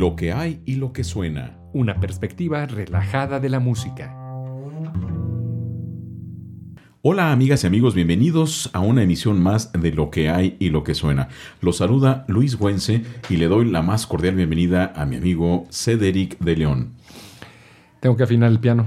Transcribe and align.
Lo 0.00 0.16
que 0.16 0.32
hay 0.32 0.62
y 0.64 0.76
lo 0.76 0.94
que 0.94 1.04
suena. 1.04 1.58
Una 1.74 2.00
perspectiva 2.00 2.64
relajada 2.64 3.38
de 3.38 3.50
la 3.50 3.60
música. 3.60 4.16
Hola 7.02 7.32
amigas 7.32 7.64
y 7.64 7.66
amigos, 7.66 7.94
bienvenidos 7.94 8.70
a 8.72 8.80
una 8.80 9.02
emisión 9.02 9.42
más 9.42 9.74
de 9.74 9.92
Lo 9.92 10.08
que 10.08 10.30
hay 10.30 10.56
y 10.58 10.70
lo 10.70 10.84
que 10.84 10.94
suena. 10.94 11.28
Los 11.60 11.76
saluda 11.76 12.24
Luis 12.28 12.56
Güense 12.56 13.02
y 13.28 13.36
le 13.36 13.46
doy 13.46 13.66
la 13.66 13.82
más 13.82 14.06
cordial 14.06 14.36
bienvenida 14.36 14.90
a 14.96 15.04
mi 15.04 15.16
amigo 15.16 15.66
Cedric 15.70 16.38
de 16.38 16.56
León. 16.56 16.94
Tengo 18.00 18.16
que 18.16 18.22
afinar 18.22 18.50
el 18.50 18.58
piano. 18.58 18.86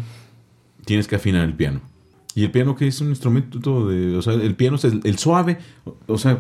Tienes 0.83 1.07
que 1.07 1.17
afinar 1.17 1.43
el 1.43 1.53
piano. 1.53 1.81
¿Y 2.33 2.43
el 2.43 2.49
piano 2.49 2.75
que 2.75 2.87
es 2.87 2.99
un 3.01 3.09
instrumento 3.09 3.87
de... 3.87 4.17
O 4.17 4.23
sea, 4.23 4.33
el 4.33 4.55
piano 4.55 4.77
es 4.77 4.85
el, 4.85 5.01
el 5.03 5.19
suave. 5.19 5.59
O 6.07 6.17
sea, 6.17 6.39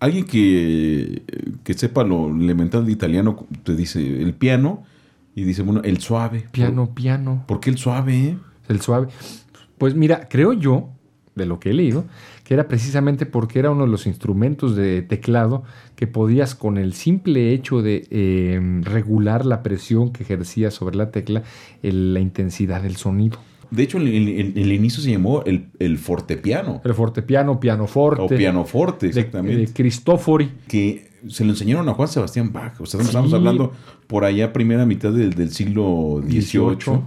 alguien 0.00 0.24
que, 0.24 1.22
que 1.62 1.74
sepa 1.74 2.02
lo 2.04 2.28
elemental 2.28 2.84
de 2.86 2.92
italiano 2.92 3.46
te 3.62 3.76
dice 3.76 4.00
el 4.22 4.34
piano 4.34 4.82
y 5.34 5.44
dice, 5.44 5.62
bueno, 5.62 5.80
el 5.84 5.98
suave. 5.98 6.46
Piano, 6.50 6.86
¿Por, 6.86 6.94
piano. 6.94 7.44
¿por 7.46 7.60
qué 7.60 7.70
el 7.70 7.78
suave? 7.78 8.16
eh? 8.16 8.38
El 8.68 8.80
suave. 8.80 9.08
Pues 9.78 9.94
mira, 9.94 10.28
creo 10.28 10.52
yo, 10.52 10.88
de 11.36 11.46
lo 11.46 11.60
que 11.60 11.70
he 11.70 11.72
leído, 11.74 12.04
que 12.44 12.54
era 12.54 12.66
precisamente 12.66 13.24
porque 13.24 13.60
era 13.60 13.70
uno 13.70 13.84
de 13.84 13.90
los 13.90 14.06
instrumentos 14.06 14.74
de 14.74 15.02
teclado 15.02 15.62
que 15.94 16.06
podías 16.06 16.54
con 16.54 16.76
el 16.76 16.92
simple 16.92 17.52
hecho 17.52 17.80
de 17.80 18.06
eh, 18.10 18.60
regular 18.82 19.46
la 19.46 19.62
presión 19.62 20.12
que 20.12 20.24
ejercía 20.24 20.70
sobre 20.70 20.96
la 20.96 21.10
tecla, 21.12 21.44
el- 21.82 22.12
la 22.12 22.20
intensidad 22.20 22.82
del 22.82 22.96
sonido. 22.96 23.38
De 23.70 23.82
hecho, 23.82 23.98
el, 23.98 24.08
el- 24.08 24.52
el 24.58 24.72
inicio 24.72 25.02
se 25.02 25.10
llamó 25.10 25.42
el, 25.44 25.66
el 25.78 25.98
fortepiano. 25.98 26.80
El 26.84 26.94
fortepiano, 26.94 27.60
pianoforte. 27.60 28.22
O 28.22 28.26
pianoforte, 28.28 29.06
de, 29.06 29.10
exactamente. 29.10 29.56
de 29.58 29.72
Cristofori. 29.72 30.50
que 30.68 31.08
se 31.28 31.44
lo 31.44 31.50
enseñaron 31.50 31.88
a 31.88 31.94
Juan 31.94 32.08
Sebastián 32.08 32.52
Bach. 32.52 32.80
O 32.80 32.86
sea, 32.86 33.00
estamos 33.00 33.30
Sí. 33.30 33.36
hablando 33.36 33.72
por 34.06 34.24
allá 34.24 34.52
primera 34.52 34.86
mitad 34.86 35.12
del, 35.12 35.34
del 35.34 35.50
siglo 35.50 36.20
XVIII. 36.26 37.00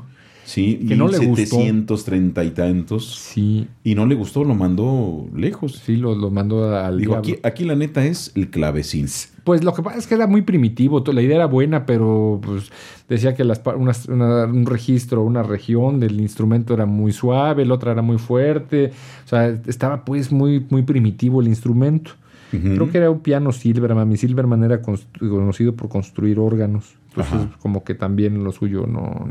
Sí, 0.46 0.86
Que 0.88 0.96
no 0.96 1.08
le 1.08 1.18
gustó. 1.20 1.58
1730 1.58 2.44
y 2.44 2.52
tantos. 2.52 3.16
Sí, 3.16 3.68
Y 3.84 3.96
no 3.96 4.06
le 4.06 4.16
gustó, 4.16 4.44
lo 4.44 4.56
mandó 4.56 5.26
lejos. 5.36 5.82
sí, 5.86 5.96
lo, 5.96 6.16
lo 6.16 6.30
mandó 6.32 6.76
al 6.78 6.98
Digo, 7.00 7.16
aquí, 7.16 7.38
aquí 7.44 7.64
la 7.64 7.76
neta 7.76 8.06
es 8.06 8.32
el 8.36 8.50
clavecín. 8.50 9.08
Pues 9.46 9.64
lo 9.64 9.74
que 9.74 9.82
pasa 9.84 9.98
es 10.00 10.08
que 10.08 10.16
era 10.16 10.28
muy 10.28 10.42
primitivo, 10.42 11.04
la 11.14 11.22
idea 11.22 11.36
era 11.38 11.46
buena, 11.48 11.86
pero 11.86 12.40
pues, 12.44 12.72
decía 13.10 13.36
que 13.36 13.44
las, 13.44 13.62
una- 13.66 14.46
un 14.46 14.66
registro, 14.66 15.22
una 15.24 15.44
región 15.44 16.00
del 16.00 16.20
instrumento 16.22 16.74
era 16.74 16.86
muy 16.86 17.12
suave, 17.12 17.66
la 17.66 17.74
otra 17.74 17.92
era 17.94 18.02
muy 18.02 18.18
fuerte, 18.18 18.92
o 19.26 19.28
sea, 19.28 19.48
estaba 19.68 20.06
pues 20.06 20.32
muy, 20.32 20.66
muy 20.70 20.84
primitivo 20.84 21.42
el 21.42 21.48
instrumento. 21.48 22.12
Creo 22.52 22.92
que 22.92 23.00
era 23.00 23.10
un 23.10 23.22
piano 23.22 23.52
Silverman, 23.52 24.08
mi 24.08 24.16
Silverman 24.16 24.64
era 24.64 24.80
conocido 24.84 25.74
por 25.76 25.90
construir 25.90 26.38
órganos, 26.38 26.94
entonces 27.16 27.34
Ajá. 27.34 27.58
como 27.60 27.84
que 27.84 27.94
también 27.96 28.44
lo 28.44 28.52
suyo 28.52 28.88
no... 28.88 29.28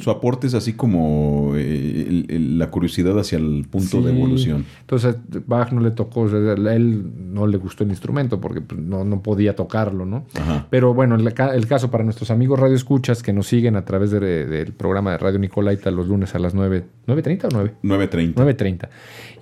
Su 0.00 0.10
aporte 0.10 0.46
es 0.46 0.54
así 0.54 0.72
como 0.72 1.52
eh, 1.56 2.06
el- 2.08 2.26
el- 2.28 2.58
la 2.58 2.70
curiosidad 2.70 3.18
hacia 3.18 3.38
el 3.38 3.66
punto 3.70 4.00
de 4.02 4.12
evolución. 4.16 4.64
Entonces 4.80 5.16
Bach 5.46 5.70
no 5.72 5.80
le 5.80 5.90
tocó, 5.90 6.22
o 6.22 6.28
sea, 6.28 6.38
a 6.38 6.74
él 6.74 7.04
no 7.34 7.46
le 7.46 7.58
gustó 7.58 7.84
el 7.84 7.90
instrumento 7.90 8.40
porque 8.40 8.60
pues, 8.60 8.80
no, 8.80 9.04
no 9.04 9.22
podía 9.22 9.54
tocarlo, 9.54 10.06
¿no? 10.06 10.24
Ajá. 10.34 10.66
Pero 10.70 10.94
bueno, 10.94 11.14
el, 11.14 11.34
ca- 11.34 11.54
el 11.54 11.66
caso 11.66 11.90
para 11.90 12.04
nuestros 12.04 12.30
amigos 12.30 12.58
Radio 12.58 12.74
Escuchas 12.74 13.22
que 13.22 13.32
nos 13.32 13.46
siguen 13.46 13.76
a 13.76 13.84
través 13.84 14.10
de- 14.10 14.46
del 14.46 14.72
programa 14.72 15.12
de 15.12 15.18
Radio 15.18 15.38
Nicolaita 15.38 15.90
los 15.90 16.08
lunes 16.08 16.34
a 16.34 16.38
las 16.38 16.54
9, 16.54 16.84
¿9.30 17.06 17.44
o 17.44 17.48
9? 17.52 17.72
930. 17.82 18.42
9.30. 18.44 18.88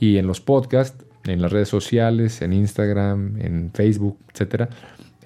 Y 0.01 0.17
en 0.17 0.27
los 0.27 0.41
podcasts, 0.41 1.05
en 1.27 1.41
las 1.41 1.53
redes 1.53 1.69
sociales, 1.69 2.43
en 2.43 2.53
Instagram, 2.53 3.37
en 3.41 3.71
Facebook, 3.73 4.19
etcétera, 4.33 4.69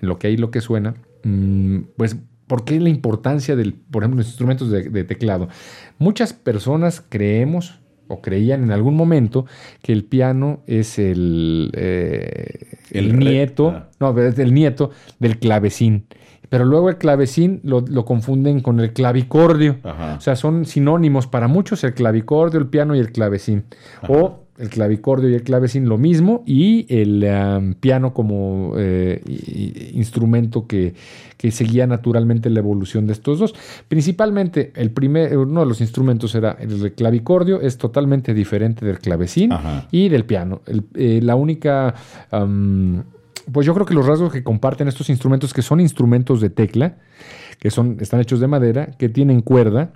en 0.00 0.08
lo 0.08 0.18
que 0.18 0.28
hay, 0.28 0.36
lo 0.36 0.50
que 0.50 0.60
suena, 0.60 0.94
mm, 1.24 1.78
pues, 1.96 2.16
¿por 2.48 2.64
qué 2.64 2.80
la 2.80 2.88
importancia 2.88 3.54
del, 3.54 3.74
por 3.74 4.02
ejemplo, 4.02 4.18
los 4.18 4.26
instrumentos 4.26 4.70
de, 4.70 4.90
de 4.90 5.04
teclado? 5.04 5.48
Muchas 5.98 6.32
personas 6.32 7.04
creemos 7.08 7.78
o 8.08 8.20
creían 8.20 8.64
en 8.64 8.72
algún 8.72 8.96
momento 8.96 9.46
que 9.82 9.92
el 9.92 10.04
piano 10.04 10.60
es 10.66 10.98
el, 10.98 11.70
eh, 11.74 12.76
El 12.90 13.18
nieto, 13.18 13.68
ah. 13.68 13.88
no, 14.00 14.18
es 14.18 14.38
el 14.38 14.52
nieto 14.52 14.90
del 15.18 15.38
clavecín. 15.38 16.06
Pero 16.48 16.64
luego 16.64 16.88
el 16.88 16.96
clavecín 16.96 17.60
lo, 17.62 17.82
lo 17.82 18.06
confunden 18.06 18.60
con 18.60 18.80
el 18.80 18.94
clavicordio. 18.94 19.78
Ajá. 19.82 20.14
O 20.16 20.20
sea, 20.20 20.34
son 20.34 20.64
sinónimos 20.64 21.26
para 21.26 21.46
muchos 21.46 21.84
el 21.84 21.92
clavicordio, 21.92 22.58
el 22.58 22.68
piano 22.68 22.96
y 22.96 22.98
el 22.98 23.12
clavecín. 23.12 23.64
O 24.08 24.47
el 24.58 24.68
clavicordio 24.70 25.28
y 25.30 25.34
el 25.34 25.42
clavecín 25.42 25.88
lo 25.88 25.98
mismo 25.98 26.42
y 26.46 26.86
el 26.88 27.24
um, 27.24 27.74
piano 27.74 28.12
como 28.12 28.72
eh, 28.76 29.22
instrumento 29.94 30.66
que, 30.66 30.94
que 31.36 31.50
seguía 31.50 31.86
naturalmente 31.86 32.50
la 32.50 32.58
evolución 32.58 33.06
de 33.06 33.12
estos 33.12 33.38
dos. 33.38 33.54
Principalmente, 33.86 34.72
el 34.74 34.90
primer, 34.90 35.36
uno 35.38 35.60
de 35.60 35.66
los 35.66 35.80
instrumentos 35.80 36.34
era 36.34 36.56
el 36.60 36.92
clavicordio, 36.94 37.60
es 37.60 37.78
totalmente 37.78 38.34
diferente 38.34 38.84
del 38.84 38.98
clavecín 38.98 39.52
Ajá. 39.52 39.86
y 39.92 40.08
del 40.08 40.24
piano. 40.24 40.60
El- 40.66 40.84
eh, 40.94 41.20
la 41.22 41.36
única... 41.36 41.94
pues 43.52 43.66
yo 43.66 43.74
creo 43.74 43.86
que 43.86 43.94
los 43.94 44.06
rasgos 44.06 44.32
que 44.32 44.42
comparten 44.42 44.88
estos 44.88 45.08
instrumentos, 45.08 45.54
que 45.54 45.62
son 45.62 45.80
instrumentos 45.80 46.40
de 46.40 46.50
tecla, 46.50 46.96
que 47.58 47.70
son, 47.70 47.96
están 48.00 48.20
hechos 48.20 48.40
de 48.40 48.46
madera, 48.46 48.86
que 48.98 49.08
tienen 49.08 49.40
cuerda, 49.40 49.90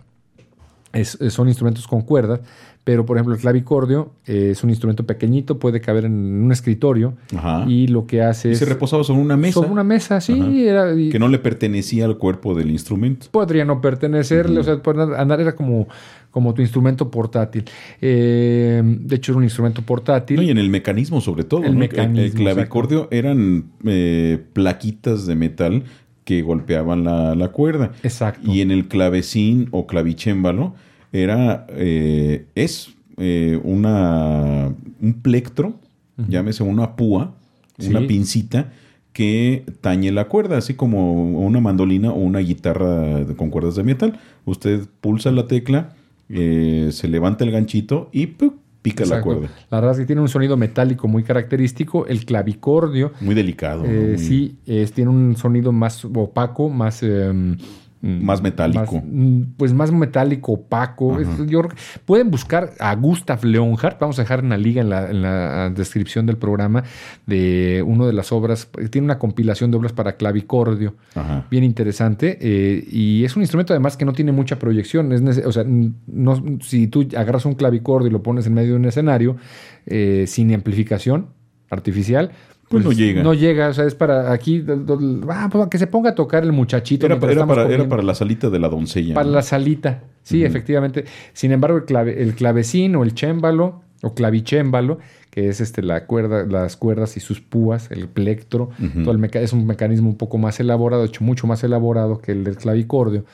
es- 0.93 1.19
es- 1.21 1.33
son 1.33 1.49
instrumentos 1.49 1.87
con 1.87 2.03
cuerdas, 2.03 2.41
pero 2.85 3.07
por 3.07 3.17
ejemplo 3.17 3.35
el 3.35 3.41
clavicordio 3.41 4.11
eh, 4.27 4.49
es 4.51 4.65
un 4.65 4.71
instrumento 4.71 5.07
pequeñito, 5.07 5.59
puede 5.59 5.81
caber 5.81 6.05
en 6.05 6.13
un 6.13 6.51
escritorio 6.51 7.15
Ajá. 7.37 7.65
y 7.69 7.87
lo 7.87 8.07
que 8.07 8.23
hace 8.23 8.49
Y 8.49 8.53
es... 8.53 8.59
se 8.59 8.65
reposaba 8.65 9.05
sobre 9.05 9.21
una 9.21 9.37
mesa 9.37 9.55
Sobre 9.55 9.71
una 9.71 9.85
mesa, 9.85 10.21
sí, 10.21 10.67
era, 10.67 10.93
y 10.95 11.11
que 11.11 11.19
no 11.19 11.29
le 11.29 11.39
pertenecía 11.39 12.05
al 12.05 12.19
cuerpo 12.19 12.55
del 12.55 12.71
instrumento. 12.71 13.27
podría 13.31 13.65
no 13.65 13.81
pertenecerle, 13.81 14.61
o 14.61 14.65
sea, 14.65 14.81
andar 15.17 15.41
era 15.41 15.55
como, 15.55 15.87
como 16.31 16.55
tu 16.55 16.63
instrumento 16.63 17.11
portátil. 17.11 17.65
Eh, 18.01 18.83
de 18.85 19.17
hecho, 19.17 19.33
era 19.33 19.39
un 19.39 19.45
instrumento 19.45 19.83
portátil. 19.83 20.37
No, 20.37 20.43
y 20.43 20.51
en 20.51 20.59
el 20.59 20.71
mecanismo 20.71 21.21
sobre 21.21 21.45
todo. 21.45 21.63
El 21.63 21.75
¿no? 21.75 21.81
mecanismo, 21.81 22.21
el 22.21 22.33
clavicordio 22.33 23.09
eran 23.11 23.67
eh, 23.85 24.43
plaquitas 24.53 25.27
de 25.27 25.35
metal 25.37 25.85
que 26.25 26.43
golpeaban 26.43 27.05
la, 27.05 27.35
la 27.35 27.49
cuerda. 27.49 27.93
Exacto. 28.03 28.51
Y 28.51 28.61
en 28.61 28.71
el 28.71 28.89
clavecín 28.89 29.69
o 29.71 29.87
clavicémbalo 29.87 30.75
era, 31.13 31.67
eh, 31.71 32.47
es 32.55 32.95
eh, 33.19 33.61
una, 33.63 34.73
un 35.01 35.13
plectro, 35.23 35.75
llámese 36.29 36.63
una 36.63 36.97
púa, 36.97 37.35
una 37.89 38.01
pincita 38.07 38.73
que 39.13 39.65
tañe 39.81 40.11
la 40.13 40.27
cuerda, 40.29 40.57
así 40.57 40.75
como 40.75 41.13
una 41.47 41.61
mandolina 41.61 42.11
o 42.13 42.17
una 42.19 42.39
guitarra 42.39 43.25
con 43.37 43.51
cuerdas 43.51 43.77
de 43.77 43.83
metal. 43.83 44.19
Usted 44.47 44.87
pulsa 45.01 45.31
la 45.33 45.47
tecla, 45.47 45.95
eh, 46.29 46.89
se 46.93 47.09
levanta 47.09 47.45
el 47.45 47.51
ganchito 47.51 48.09
y 48.13 48.27
¡puc! 48.29 48.55
pica 48.81 49.05
la 49.05 49.21
cuerda. 49.21 49.49
La 49.71 49.79
verdad 49.79 49.93
es 49.93 49.99
que 50.01 50.07
tiene 50.07 50.23
un 50.23 50.29
sonido 50.29 50.57
metálico 50.57 51.07
muy 51.09 51.23
característico. 51.23 52.07
El 52.07 52.25
clavicordio, 52.25 53.13
Muy 53.21 53.35
delicado. 53.35 53.85
¿no? 53.85 53.89
eh, 53.89 54.15
Muy- 54.17 54.19
sí, 54.19 54.57
es- 54.67 54.93
tiene 54.93 55.11
un 55.11 55.37
sonido 55.37 55.71
más 55.73 56.05
opaco, 56.05 56.69
más... 56.69 57.01
eh, 57.03 57.33
Más 58.03 58.43
metálico. 58.43 58.97
más, 58.97 59.05
mm, 59.07 59.43
pues 59.57 59.73
más 59.73 59.93
metálico, 59.93 60.53
opaco. 60.55 61.13
Ajá. 61.15 61.23
Es- 61.23 61.47
yo 61.47 61.61
creo 61.61 61.71
que 61.71 61.77
pueden 62.05 62.31
buscar 62.31 62.71
a 62.81 62.95
Gustav 62.97 63.45
Leonhardt. 63.45 64.01
Vamos 64.01 64.19
a 64.19 64.23
dejar 64.23 64.43
una 64.45 64.57
liga 64.57 64.83
en 64.83 64.91
la, 64.91 65.09
en 65.09 65.23
la 65.23 65.71
descripción 65.71 66.27
del 66.27 66.37
programa 66.37 66.83
de 67.27 67.83
una 67.87 68.05
de 68.07 68.13
las 68.13 68.33
obras. 68.33 68.69
Tiene 68.91 69.05
una 69.05 69.19
compilación 69.19 69.71
de 69.71 69.77
obras 69.77 69.93
para 69.93 70.17
clavicordio 70.17 70.95
Ajá. 71.15 71.47
bien 71.51 71.63
interesante 71.63 72.39
eh, 72.41 72.85
y 72.91 73.25
es 73.25 73.37
un 73.37 73.43
instrumento 73.43 73.73
además 73.73 73.97
que 73.97 74.05
no 74.05 74.13
tiene 74.13 74.33
mucha 74.33 74.59
proyección. 74.59 75.13
Es 75.13 75.23
o 75.47 75.53
sea, 75.53 75.63
no, 75.65 76.35
si 76.61 76.89
tú 76.89 77.07
agarras 77.17 77.47
un 77.47 77.55
clavicordio 77.55 78.09
y 78.09 78.11
lo 78.13 78.23
pones 78.23 78.47
en 78.49 78.55
medio 78.55 78.71
de 78.73 78.77
un 78.81 78.85
escenario 78.87 79.37
eh, 79.87 80.25
sin 80.27 80.53
amplificación 80.53 81.29
artificial, 81.71 82.33
Pues 82.73 82.85
no 82.85 82.93
llega. 82.93 83.23
No 83.23 83.35
llega, 83.35 83.69
o 83.69 83.75
sea, 83.75 83.85
es 83.87 83.95
para 83.95 84.33
aquí, 84.33 84.65
ah, 85.29 85.49
pues, 85.51 85.69
que 85.69 85.79
se 85.79 85.87
ponga 85.87 86.11
a 86.11 86.15
tocar 86.15 86.43
el 86.43 86.53
muchachito. 86.53 87.07
Era, 87.07 87.21
para, 87.21 87.33
era 87.69 87.89
para 87.89 88.03
la 88.03 88.15
salita 88.15 88.51
de 88.51 88.59
la 88.59 88.69
doncella. 88.69 89.15
Para 89.15 89.27
¿no? 89.29 89.35
la 89.35 89.43
salita, 89.43 90.03
sí, 90.23 90.45
efectivamente. 90.45 91.05
Sin 91.33 91.53
embargo, 91.53 91.77
el, 91.79 91.85
clave, 91.85 92.23
el 92.23 92.35
clavecín 92.35 92.97
o 92.97 93.05
el 93.05 93.15
chémbalo 93.15 93.83
o 94.03 94.15
clavicémbalo, 94.15 94.99
que 95.31 95.49
es 95.49 95.61
este, 95.61 95.81
la 95.83 96.07
cuerda, 96.07 96.45
las 96.45 96.77
cuerdas 96.77 97.17
y 97.17 97.21
sus 97.21 97.41
púas, 97.41 97.91
el 97.91 98.09
plectro, 98.09 98.71
todo 99.05 99.13
el 99.13 99.19
meca- 99.19 99.41
es 99.41 99.53
un 99.53 99.67
mecanismo 99.67 100.09
un 100.11 100.17
poco 100.17 100.39
más 100.39 100.59
elaborado, 100.61 101.05
hecho 101.05 101.23
mucho 101.25 101.47
más 101.47 101.63
elaborado 101.65 102.19
que 102.21 102.33
el 102.33 102.43
del 102.45 102.57
clavicordio. 102.57 103.25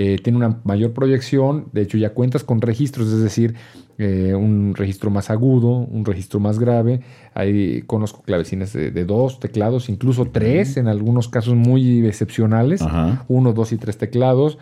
Eh, 0.00 0.16
tiene 0.22 0.36
una 0.38 0.60
mayor 0.62 0.92
proyección, 0.92 1.66
de 1.72 1.82
hecho 1.82 1.98
ya 1.98 2.10
cuentas 2.14 2.44
con 2.44 2.60
registros, 2.60 3.08
es 3.12 3.20
decir, 3.20 3.54
eh, 3.98 4.32
un 4.36 4.76
registro 4.76 5.10
más 5.10 5.28
agudo, 5.28 5.70
un 5.70 6.04
registro 6.04 6.38
más 6.38 6.60
grave. 6.60 7.00
Ahí 7.34 7.82
conozco 7.84 8.22
clavecines 8.22 8.72
de, 8.72 8.92
de 8.92 9.04
dos 9.04 9.40
teclados, 9.40 9.88
incluso 9.88 10.26
tres 10.26 10.76
en 10.76 10.86
algunos 10.86 11.28
casos 11.28 11.56
muy 11.56 12.06
excepcionales. 12.06 12.80
Ajá. 12.80 13.24
Uno, 13.26 13.52
dos 13.52 13.72
y 13.72 13.76
tres 13.76 13.98
teclados. 13.98 14.56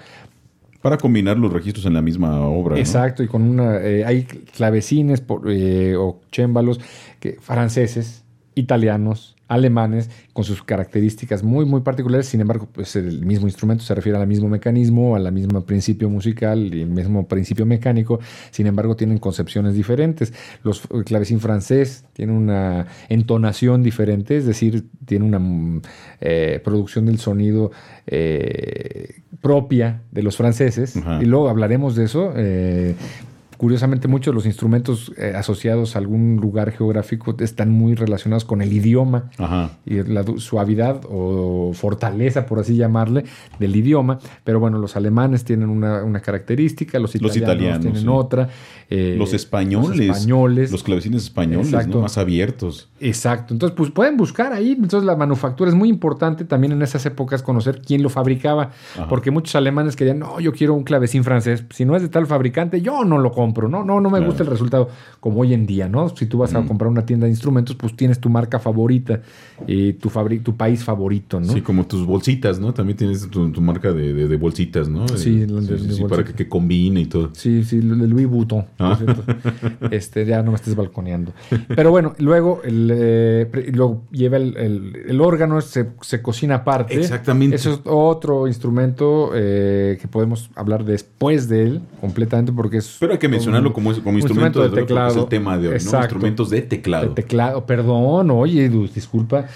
Para 0.81 0.97
combinar 0.97 1.37
los 1.37 1.53
registros 1.53 1.85
en 1.85 1.93
la 1.93 2.00
misma 2.00 2.41
obra. 2.47 2.77
¿no? 2.77 2.81
Exacto, 2.81 3.23
y 3.23 3.27
con 3.29 3.43
una. 3.43 3.77
eh, 3.83 4.06
hay 4.06 4.23
clavecines 4.23 5.21
por- 5.21 5.47
o 5.99 6.21
chémbalos 6.33 6.81
que, 7.21 7.37
franceses, 7.43 8.25
italianos, 8.55 9.36
alemanes 9.48 10.10
con 10.32 10.44
sus 10.44 10.62
características 10.62 11.43
muy 11.43 11.64
muy 11.64 11.81
particulares, 11.81 12.26
sin 12.26 12.40
embargo, 12.40 12.69
pues 12.72 12.96
el 12.96 13.25
mismo 13.25 13.46
instrumento 13.46 13.84
se 13.84 13.94
refiere 13.94 14.19
al 14.19 14.26
mismo 14.26 14.48
mecanismo, 14.48 15.16
al 15.16 15.31
mismo 15.32 15.64
principio 15.64 16.10
musical 16.10 16.75
y 16.75 16.82
el 16.82 16.88
mismo 16.90 17.26
principio 17.26 17.64
mecánico, 17.66 18.19
sin 18.50 18.66
embargo 18.66 18.96
tienen 18.96 19.19
concepciones 19.19 19.75
diferentes. 19.75 20.32
Los, 20.62 20.82
el 20.93 21.04
clavecín 21.04 21.40
francés 21.40 22.04
tiene 22.12 22.32
una 22.32 22.87
entonación 23.08 23.82
diferente, 23.82 24.37
es 24.37 24.46
decir, 24.46 24.84
tiene 25.04 25.25
una 25.25 25.38
mm, 25.38 25.82
eh, 26.20 26.60
producción 26.64 27.06
del 27.06 27.19
sonido 27.19 27.70
eh, 28.06 29.22
propia 29.40 30.02
de 30.10 30.22
los 30.22 30.37
franceses, 30.37 30.96
Ajá. 30.96 31.20
y 31.22 31.26
luego 31.26 31.49
hablaremos 31.49 31.94
de 31.94 32.04
eso. 32.04 32.32
eh, 32.37 32.94
Curiosamente, 33.56 34.08
muchos 34.08 34.32
de 34.32 34.35
los 34.37 34.47
instrumentos 34.47 35.12
eh, 35.17 35.32
asociados 35.35 35.97
a 35.97 35.99
algún 35.99 36.37
lugar 36.37 36.73
geográfico 36.73 37.35
están 37.38 37.70
muy 37.70 37.94
relacionados 37.94 38.44
con 38.44 38.61
el 38.61 38.73
idioma 38.73 39.31
Ajá. 39.38 39.70
y 39.85 40.03
la 40.03 40.25
suavidad 40.37 41.00
o 41.08 41.73
fortaleza, 41.75 42.47
por 42.47 42.58
así 42.58 42.76
llamarle, 42.76 43.25
del 43.58 43.75
idioma. 43.75 44.19
Pero 44.44 44.61
bueno, 44.61 44.79
los 44.79 44.97
alemanes 44.97 45.44
tienen 45.44 45.70
una, 45.70 46.05
una 46.05 46.20
característica, 46.20 46.99
los 46.99 47.14
Los 47.14 47.37
italianos, 47.37 47.55
italianos, 47.55 47.81
tienen 47.81 48.03
sí. 48.03 48.08
otra. 48.08 48.49
Eh, 48.88 49.17
Los 49.19 49.33
españoles. 49.35 49.99
Los 50.06 50.17
españoles. 50.17 50.71
Los 50.73 50.83
clavecines 50.83 51.25
españoles, 51.25 51.87
¿no? 51.88 52.03
Más 52.03 52.19
abiertos. 52.19 52.88
Exacto. 53.00 53.53
Entonces, 53.53 53.77
pues 53.77 53.91
pueden 53.91 54.17
buscar 54.17 54.53
ahí. 54.53 54.73
Entonces, 54.73 55.05
la 55.05 55.17
manufactura 55.17 55.69
es 55.71 55.77
muy 55.77 55.88
importante 55.88 56.44
también 56.44 56.73
en 56.73 56.83
esas 56.83 57.05
épocas 57.05 57.43
conocer 57.43 57.83
quién 57.85 58.03
lo 58.03 58.09
fabricaba. 58.09 58.71
Ajá. 58.94 59.09
Porque 59.09 59.31
muchos 59.31 59.55
alemanes 59.56 59.97
querían, 59.97 60.19
no, 60.21 60.38
yo 60.41 60.53
quiero 60.53 60.75
un 60.75 60.85
clavecín 60.85 61.25
francés. 61.25 61.65
Si 61.71 61.85
no 61.85 61.97
es 61.97 62.03
de 62.03 62.09
tal 62.09 62.27
fabricante, 62.27 62.81
yo 62.81 63.05
no 63.05 63.19
lo 63.19 63.33
compro. 63.33 63.69
No, 63.69 63.85
no, 63.85 64.00
no 64.00 64.09
me 64.09 64.19
Claro. 64.19 64.27
gusta 64.27 64.44
el 64.44 64.50
resultado. 64.50 64.88
Como 65.21 65.41
hoy 65.41 65.53
en 65.53 65.67
día, 65.67 65.88
¿no? 65.88 66.09
Si 66.17 66.27
tú 66.27 66.38
vas 66.38 66.55
a 66.55 66.61
Mm. 66.61 66.67
comprar 66.69 66.91
una 66.91 67.05
tienda 67.05 67.25
de 67.27 67.31
instrumentos, 67.33 67.75
pues 67.77 67.97
tienes 67.97 68.21
tu 68.21 68.29
marca 68.31 68.59
favorita 68.61 69.21
y 69.67 69.94
tu, 69.94 70.09
fabri- 70.11 70.43
tu 70.43 70.56
país 70.56 70.85
favorito, 70.85 71.41
¿no? 71.41 71.53
Sí, 71.53 71.61
como 71.61 71.87
tus 71.87 72.06
bolsitas, 72.06 72.61
¿no? 72.61 72.73
También 72.73 72.97
tienes 72.97 73.29
tu, 73.29 73.50
tu 73.50 73.61
marca 73.61 73.93
de, 73.93 74.12
de- 74.15 74.29
de 74.29 74.37
bolsitas, 74.37 74.88
¿no? 74.88 75.09
Sí, 75.09 75.43
Eh, 75.43 75.47
de- 75.47 75.79
sí, 75.94 76.05
para 76.09 76.25
que, 76.25 76.33
que 76.35 76.49
combine 76.49 77.00
y 77.00 77.06
todo. 77.06 77.31
Sí, 77.33 77.65
sí, 77.65 77.79
el 77.79 78.09
Louis 78.09 78.27
Vuitton. 78.27 78.65
Ah. 78.78 78.99
Este, 79.90 80.26
ya 80.26 80.43
no 80.43 80.50
me 80.50 80.56
estés 80.56 80.75
balconeando. 80.76 81.32
Pero 81.75 81.90
bueno, 81.90 82.14
luego, 82.19 82.61
el, 82.62 82.90
eh, 82.94 83.70
luego 83.73 84.02
lleva 84.11 84.37
el, 84.37 84.55
el- 84.58 84.96
el 85.08 85.20
órgano, 85.23 85.61
se, 85.62 85.88
se 86.02 86.20
cocina 86.20 86.56
aparte. 86.56 86.94
Exactamente. 86.94 87.56
Eso 87.56 87.73
es 87.73 87.81
otro 87.84 88.46
instrumento 88.46 89.31
eh, 89.34 89.96
que 90.00 90.08
podemos 90.08 90.50
hablar 90.56 90.84
después 90.84 91.49
de 91.49 91.62
él 91.62 91.81
completamente 92.02 92.52
porque 92.52 92.76
es... 92.78 92.96
Pero 93.00 93.12
hay 93.12 93.19
que 93.19 93.28
mencionarlo 93.28 93.69
un- 93.70 93.75
como, 93.75 93.94
como 93.94 94.11
un 94.11 94.17
instrumento, 94.17 94.61
de 94.62 94.69
de 94.69 94.82
teclado. 94.82 95.11
Es 95.11 95.17
el 95.17 95.26
tema 95.28 95.56
de 95.56 95.69
hoy. 95.69 95.75
Instrumentos 95.76 96.50
de 96.50 96.61
teclado. 96.62 97.08
De 97.08 97.14
teclado, 97.14 97.64
perdón, 97.64 98.31
oye, 98.31 98.69
disculpa. 98.69 99.46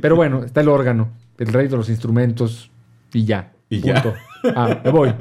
Pero 0.00 0.16
bueno, 0.16 0.42
está 0.42 0.62
el 0.62 0.68
órgano, 0.68 1.10
el 1.38 1.46
rey 1.52 1.68
de 1.68 1.76
los 1.76 1.88
instrumentos 1.88 2.70
y 3.12 3.24
ya. 3.24 3.52
Y 3.70 3.80
ya. 3.80 4.02
Ah, 4.54 4.80
me 4.84 4.90
voy. 4.90 5.12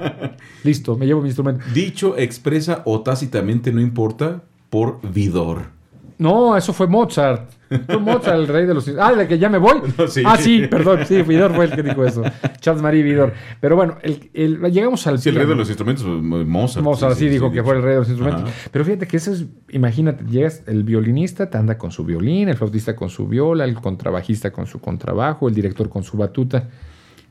Listo, 0.63 0.97
me 0.97 1.05
llevo 1.05 1.21
mi 1.21 1.27
instrumento. 1.29 1.63
Dicho 1.73 2.17
expresa 2.17 2.81
o 2.85 3.01
tácitamente, 3.01 3.71
no 3.71 3.81
importa, 3.81 4.41
por 4.69 4.99
Vidor. 5.13 5.71
No, 6.17 6.55
eso 6.55 6.73
fue 6.73 6.87
Mozart. 6.87 7.49
Fue 7.87 7.97
Mozart 7.97 8.37
el 8.37 8.47
rey 8.47 8.65
de 8.67 8.73
los... 8.75 8.87
Ah, 8.99 9.13
de 9.13 9.27
que 9.27 9.39
ya 9.39 9.49
me 9.49 9.57
voy. 9.57 9.81
No, 9.97 10.07
sí. 10.07 10.21
Ah, 10.25 10.37
sí, 10.37 10.67
perdón. 10.69 10.99
Sí, 11.07 11.21
Vidor 11.23 11.53
fue 11.53 11.65
el 11.65 11.71
que 11.71 11.81
dijo 11.83 12.05
eso. 12.05 12.21
Charles 12.59 12.83
Marie 12.83 13.01
Vidor. 13.01 13.33
Pero 13.59 13.75
bueno, 13.75 13.97
el- 14.03 14.29
el- 14.33 14.59
llegamos 14.71 15.05
al 15.07 15.19
Sí, 15.19 15.29
el 15.29 15.35
rey 15.35 15.47
de 15.47 15.55
los 15.55 15.67
instrumentos, 15.67 16.05
eh, 16.05 16.07
Mozart. 16.09 16.83
Mozart 16.83 17.15
sí, 17.17 17.27
dijo 17.27 17.49
que 17.49 17.55
dicho. 17.55 17.65
fue 17.65 17.75
el 17.75 17.81
rey 17.81 17.93
de 17.93 17.99
los 17.99 18.07
instrumentos. 18.09 18.43
Ajá. 18.43 18.69
Pero 18.71 18.85
fíjate 18.85 19.07
que 19.07 19.17
eso 19.17 19.33
es, 19.33 19.45
imagínate, 19.69 20.23
llegas, 20.25 20.61
el 20.67 20.83
violinista 20.83 21.49
te 21.49 21.57
anda 21.57 21.77
con 21.77 21.91
su 21.91 22.05
violín, 22.05 22.47
el 22.47 22.55
flautista 22.57 22.95
con 22.95 23.09
su 23.09 23.27
viola, 23.27 23.65
el 23.65 23.73
contrabajista 23.75 24.51
con 24.51 24.67
su 24.67 24.79
contrabajo, 24.79 25.49
el 25.49 25.55
director 25.55 25.89
con 25.89 26.03
su 26.03 26.15
batuta. 26.15 26.69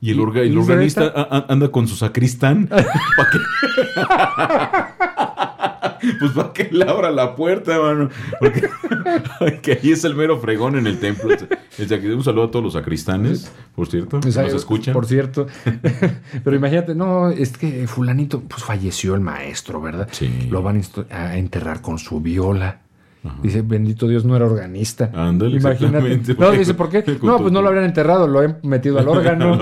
Y 0.03 0.11
el, 0.11 0.19
orga- 0.19 0.45
organista 0.59 1.03
ahorita- 1.03 1.21
a- 1.21 1.39
a- 1.39 1.47
anda 1.53 1.71
con 1.71 1.87
su 1.89 1.95
sacristán. 1.97 2.67
¿Pa' 2.69 2.83
qué? 3.31 3.39
pues 6.19 6.33
para 6.33 6.53
que 6.53 6.69
le 6.73 6.85
abra 6.85 7.11
la 7.11 7.35
puerta, 7.37 7.79
mano. 7.81 8.11
Porque 8.41 8.69
que 9.63 9.73
ahí 9.81 9.93
es 9.93 10.05
el 10.05 10.15
mero 10.15 10.39
fregón 10.39 10.77
en 10.77 10.87
el 10.87 10.99
templo. 10.99 11.31
El 11.79 12.15
Un 12.15 12.25
saludo 12.25 12.45
a 12.45 12.51
todos 12.51 12.65
los 12.65 12.73
sacristanes, 12.75 13.51
por 13.75 13.87
cierto, 13.89 14.21
que 14.21 14.27
nos 14.29 14.37
escuchan. 14.53 14.93
Por 14.93 15.07
cierto. 15.07 15.47
Pero 16.45 16.57
imagínate, 16.57 16.95
no, 16.95 17.31
es 17.31 17.57
que 17.57 17.87
fulanito, 17.87 18.41
pues 18.41 18.63
falleció 18.65 19.15
el 19.15 19.21
maestro, 19.21 19.81
¿verdad? 19.81 20.09
Sí. 20.11 20.49
Lo 20.51 20.63
van 20.63 20.83
a 21.11 21.37
enterrar 21.37 21.81
con 21.81 21.99
su 21.99 22.21
viola. 22.21 22.81
Dice, 23.41 23.63
bendito 23.63 24.09
Dios, 24.09 24.25
no 24.25 24.35
era 24.35 24.47
organista. 24.47 25.11
Ándale, 25.15 25.57
Imagínate. 25.57 26.35
No, 26.37 26.51
dice, 26.51 26.75
¿por 26.75 26.89
qué? 26.89 27.05
No, 27.23 27.39
pues 27.39 27.53
no 27.53 27.63
lo 27.63 27.69
habrían 27.69 27.85
enterrado, 27.85 28.27
lo 28.27 28.41
han 28.41 28.59
metido 28.65 28.99
al 28.99 29.07
órgano. 29.09 29.53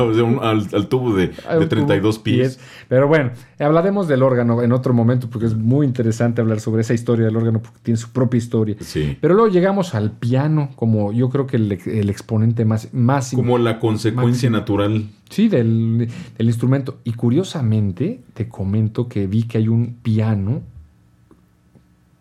Al, 0.40 0.66
al 0.72 0.86
tubo 0.88 1.14
de, 1.14 1.28
de 1.28 1.66
32 1.66 2.18
pies. 2.20 2.58
Pero 2.88 3.06
bueno, 3.06 3.32
hablaremos 3.58 4.08
del 4.08 4.22
órgano 4.22 4.62
en 4.62 4.72
otro 4.72 4.94
momento 4.94 5.28
porque 5.28 5.46
es 5.46 5.54
muy 5.54 5.86
interesante 5.86 6.40
hablar 6.40 6.60
sobre 6.60 6.80
esa 6.80 6.94
historia 6.94 7.26
del 7.26 7.36
órgano 7.36 7.60
porque 7.60 7.78
tiene 7.82 7.98
su 7.98 8.10
propia 8.10 8.38
historia. 8.38 8.76
Sí. 8.80 9.18
Pero 9.20 9.34
luego 9.34 9.50
llegamos 9.50 9.94
al 9.94 10.12
piano 10.12 10.70
como 10.74 11.12
yo 11.12 11.28
creo 11.28 11.46
que 11.46 11.56
el, 11.56 11.72
el 11.72 12.08
exponente 12.08 12.64
más, 12.64 12.88
más 12.94 13.32
Como 13.34 13.58
la 13.58 13.78
consecuencia 13.78 14.48
natural. 14.48 15.04
Sí, 15.28 15.48
del, 15.48 16.08
del 16.36 16.46
instrumento. 16.46 16.98
Y 17.04 17.12
curiosamente, 17.12 18.22
te 18.34 18.48
comento 18.48 19.06
que 19.06 19.26
vi 19.26 19.44
que 19.44 19.58
hay 19.58 19.68
un 19.68 19.98
piano 20.02 20.62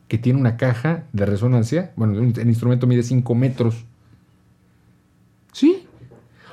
que 0.09 0.17
tiene 0.17 0.37
una 0.39 0.57
caja 0.57 1.03
de 1.13 1.25
resonancia. 1.25 1.91
Bueno, 1.95 2.19
el 2.19 2.47
instrumento 2.49 2.85
mide 2.87 3.03
5 3.03 3.33
metros. 3.35 3.85
Sí. 5.53 5.85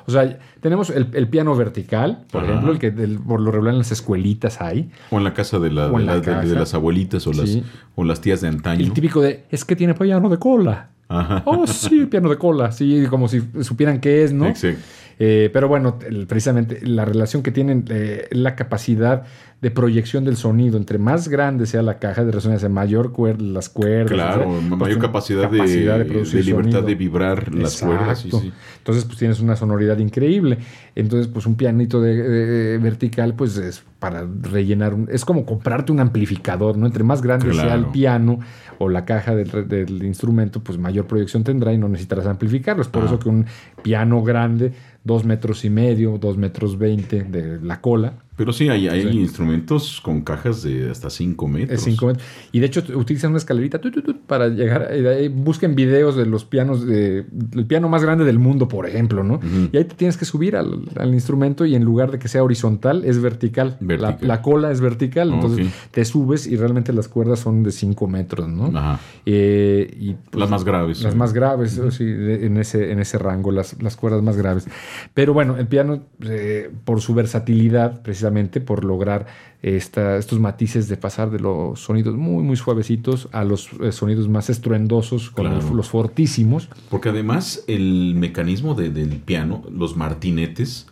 O 0.06 0.12
sea, 0.12 0.38
tenemos 0.60 0.90
el, 0.90 1.08
el 1.14 1.28
piano 1.28 1.56
vertical, 1.56 2.24
por 2.30 2.42
Ajá. 2.44 2.52
ejemplo, 2.52 2.72
el 2.72 2.78
que 2.78 2.92
por 2.92 3.40
lo 3.40 3.50
regular 3.50 3.72
en 3.74 3.78
las 3.78 3.90
escuelitas 3.90 4.60
hay. 4.60 4.88
O 5.10 5.18
en 5.18 5.24
la 5.24 5.34
casa 5.34 5.58
de, 5.58 5.70
la- 5.72 5.86
O 5.88 5.98
en 5.98 6.00
de 6.00 6.04
la 6.06 6.12
la- 6.14 6.20
de- 6.20 6.24
casa. 6.26 6.48
de 6.48 6.54
las 6.54 6.74
abuelitas 6.74 7.26
o, 7.26 7.32
Sí. 7.32 7.40
las, 7.60 7.70
o 7.96 8.04
las 8.04 8.20
tías 8.20 8.40
de 8.40 8.48
antaño. 8.48 8.84
El 8.84 8.92
típico 8.92 9.20
de, 9.20 9.44
es 9.50 9.64
que 9.64 9.74
tiene 9.74 9.94
piano 9.94 10.28
de 10.28 10.38
cola. 10.38 10.90
Ajá. 11.08 11.42
Oh, 11.44 11.66
sí, 11.66 12.06
piano 12.06 12.28
de 12.30 12.36
cola. 12.38 12.70
Sí, 12.72 13.06
como 13.10 13.26
si 13.28 13.42
supieran 13.62 14.00
qué 14.00 14.22
es, 14.24 14.32
¿no? 14.32 14.46
Exacto. 14.46 14.80
Eh, 15.18 15.50
pero 15.52 15.66
bueno, 15.66 15.98
precisamente 16.28 16.86
la 16.86 17.04
relación 17.06 17.42
que 17.42 17.50
tienen, 17.50 17.84
eh, 17.88 18.28
la 18.32 18.54
capacidad 18.54 19.24
de 19.62 19.70
proyección 19.70 20.24
del 20.24 20.36
sonido, 20.36 20.76
entre 20.76 20.98
más 20.98 21.28
grande 21.28 21.64
sea 21.66 21.80
la 21.80 21.98
caja 21.98 22.24
de 22.24 22.30
resonancia, 22.32 22.68
mayor 22.68 23.12
las 23.40 23.70
cuerdas. 23.70 24.12
Claro, 24.12 24.50
o 24.50 24.60
sea, 24.60 24.68
mayor 24.76 24.78
pues, 24.78 24.98
capacidad, 24.98 25.50
de, 25.50 25.58
de 25.62 25.64
de 25.64 26.42
libertad 26.42 26.70
sonido. 26.70 26.82
de 26.82 26.94
vibrar 26.94 27.54
las 27.54 27.80
cuerdas. 27.80 28.18
sí. 28.20 28.52
Entonces, 28.78 29.04
pues 29.06 29.18
tienes 29.18 29.40
una 29.40 29.56
sonoridad 29.56 29.98
increíble. 29.98 30.58
Entonces, 30.94 31.26
pues 31.26 31.46
un 31.46 31.56
pianito 31.56 32.00
de, 32.02 32.16
de- 32.22 32.78
vertical, 32.78 33.34
pues 33.34 33.56
es 33.56 33.82
para 33.98 34.26
rellenar. 34.42 34.92
un- 34.94 35.08
es 35.10 35.24
como 35.24 35.46
comprarte 35.46 35.90
un 35.90 36.00
amplificador, 36.00 36.76
¿no? 36.76 36.86
Entre 36.86 37.02
más 37.02 37.22
grande 37.22 37.52
sea 37.54 37.74
el 37.74 37.86
piano 37.86 38.38
o 38.78 38.90
la 38.90 39.06
caja 39.06 39.34
del, 39.34 40.04
instrumento, 40.04 40.60
pues 40.62 40.76
mayor 40.78 41.06
proyección 41.06 41.42
tendrá 41.44 41.72
y 41.72 41.78
no 41.78 41.88
necesitarás 41.88 42.26
amplificarlo. 42.26 42.82
Es 42.82 42.88
por 42.88 43.02
Ah. 43.02 43.06
eso 43.06 43.18
que 43.18 43.30
un 43.30 43.46
piano 43.82 44.22
grande, 44.22 44.72
dos 45.02 45.24
metros 45.24 45.64
y 45.64 45.70
medio, 45.70 46.18
dos 46.18 46.36
metros 46.36 46.78
veinte 46.78 47.22
de 47.24 47.58
la 47.62 47.80
cola, 47.80 48.12
Pero 48.36 48.52
sí, 48.52 48.68
hay, 48.68 48.86
hay 48.88 49.02
Sí. 49.10 49.18
instrumentos 49.18 50.00
con 50.02 50.20
cajas 50.20 50.62
de 50.62 50.90
hasta 50.90 51.08
5 51.10 51.48
metros. 51.48 51.78
es 51.78 51.84
cinco 51.84 52.06
metros. 52.06 52.24
Y 52.52 52.60
de 52.60 52.66
hecho 52.66 52.82
utilizan 52.94 53.30
una 53.30 53.38
escalerita 53.38 53.80
para 54.26 54.48
llegar. 54.48 54.88
ahí 54.92 55.28
busquen 55.28 55.74
videos 55.74 56.16
de 56.16 56.26
los 56.26 56.44
pianos, 56.44 56.86
de, 56.86 57.24
el 57.54 57.66
piano 57.66 57.88
más 57.88 58.02
grande 58.02 58.24
del 58.24 58.38
mundo, 58.38 58.68
por 58.68 58.86
ejemplo, 58.86 59.24
¿no? 59.24 59.40
Y 59.72 59.76
ahí 59.76 59.84
te 59.84 59.94
tienes 59.94 60.16
que 60.16 60.24
subir 60.26 60.56
al, 60.56 60.82
al 60.96 61.14
instrumento 61.14 61.64
y 61.64 61.74
en 61.74 61.84
lugar 61.84 62.10
de 62.10 62.18
que 62.18 62.28
sea 62.28 62.42
horizontal, 62.44 63.04
es 63.04 63.20
vertical. 63.22 63.76
Vertical. 63.80 64.18
La, 64.20 64.26
la 64.36 64.42
cola 64.42 64.70
es 64.70 64.80
vertical, 64.80 65.32
entonces 65.32 65.68
te 65.90 66.04
subes 66.04 66.46
y 66.46 66.56
realmente 66.56 66.92
las 66.92 67.08
cuerdas 67.08 67.38
son 67.40 67.62
de 67.62 67.72
5 67.72 68.06
metros, 68.06 68.48
¿no? 68.48 68.66
Ajá. 68.78 69.00
Eh, 69.24 69.96
y, 69.98 70.14
pues, 70.30 70.40
Las 70.40 70.50
más 70.50 70.64
graves. 70.64 71.02
las 71.02 71.14
más 71.14 71.32
graves, 71.32 71.80
sí, 71.90 72.04
en, 72.04 72.58
ese, 72.58 72.92
en 72.92 72.98
ese 73.00 73.18
rango, 73.18 73.50
las, 73.50 73.80
las 73.82 73.96
cuerdas 73.96 74.22
más 74.22 74.36
graves. 74.36 74.66
Pero 75.14 75.32
bueno, 75.32 75.56
el 75.56 75.66
piano, 75.66 76.02
eh, 76.20 76.70
por 76.84 77.00
su 77.00 77.14
versatilidad, 77.14 78.02
precisamente, 78.02 78.25
por 78.60 78.84
lograr 78.84 79.26
esta, 79.62 80.16
estos 80.16 80.38
matices 80.40 80.88
de 80.88 80.96
pasar 80.96 81.30
de 81.30 81.40
los 81.40 81.80
sonidos 81.80 82.16
muy, 82.16 82.42
muy 82.42 82.56
suavecitos 82.56 83.28
a 83.32 83.44
los 83.44 83.70
eh, 83.80 83.92
sonidos 83.92 84.28
más 84.28 84.50
estruendosos, 84.50 85.30
con 85.30 85.46
Claro. 85.46 85.60
los, 85.62 85.70
los 85.72 85.88
fortísimos. 85.88 86.68
Porque 86.90 87.08
además 87.08 87.64
el 87.66 88.14
mecanismo 88.16 88.74
de- 88.74 88.90
del 88.90 89.16
piano, 89.18 89.62
los 89.70 89.96
martinetes, 89.96 90.86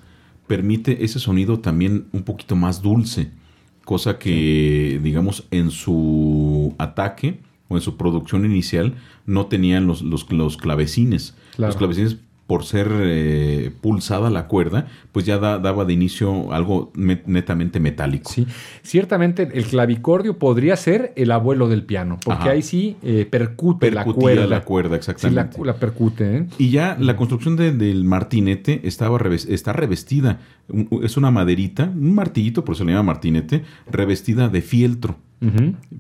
permite 0.47 1.05
ese 1.05 1.19
sonido 1.19 1.61
también 1.61 2.07
un 2.13 2.23
poquito 2.23 2.57
más 2.57 2.83
dulce. 2.83 3.31
Cosa 3.85 4.19
que, 4.19 5.01
digamos, 5.03 5.45
en 5.51 5.71
su 5.71 6.75
ataque 6.79 7.41
o 7.69 7.77
en 7.77 7.83
su 7.83 7.97
producción 7.97 8.45
inicial 8.45 8.95
no 9.27 9.47
tenían 9.47 9.87
los, 9.87 10.03
los, 10.03 10.31
los 10.33 10.57
clavecines. 10.57 11.35
Claro. 11.57 11.71
Los 11.71 11.77
clavecines 11.77 12.17
por 12.47 12.65
ser 12.65 12.89
eh, 13.01 13.71
pulsada 13.81 14.29
la 14.29 14.49
cuerda, 14.49 14.87
pues 15.13 15.25
ya 15.25 15.39
da- 15.39 15.59
daba 15.59 15.85
de 15.87 15.95
inicio 15.95 16.53
algo 16.53 16.93
me- 16.95 17.23
netamente 17.27 17.81
metálico. 17.81 18.31
Sí, 18.31 18.47
ciertamente 18.83 19.49
el 19.55 19.65
clavicordio 19.65 20.39
podría 20.39 20.77
ser 20.77 21.13
el 21.17 21.31
abuelo 21.31 21.69
del 21.69 21.85
piano, 21.85 22.19
porque 22.23 22.43
Ajá. 22.43 22.51
ahí 22.51 22.63
sí 22.63 22.97
eh, 23.03 23.27
percute 23.31 23.91
la 23.91 24.05
cuerda. 24.05 24.47
la 24.47 24.61
cuerda, 24.63 24.89
Sí, 24.89 24.93
la, 24.93 24.97
exactamente. 25.13 25.65
la 25.65 25.77
percute, 25.77 26.37
¿eh? 26.37 26.47
Y 26.59 26.71
ya 26.71 26.97
la 27.01 27.17
construcción 27.17 27.57
de- 27.57 27.73
del 27.73 28.05
martinete 28.05 28.83
estaba 28.85 29.19
reves- 29.19 29.49
está 29.49 29.73
revestida. 29.73 30.41
Un- 30.69 30.89
Es 31.03 31.17
una 31.17 31.31
maderita, 31.31 31.85
un 31.95 32.15
martillito, 32.15 32.65
por 32.65 32.75
eso 32.75 32.85
le 32.85 32.93
llama 32.93 33.03
martinete, 33.13 33.65
revestida 33.91 34.49
de 34.49 34.63
fieltro. 34.63 35.17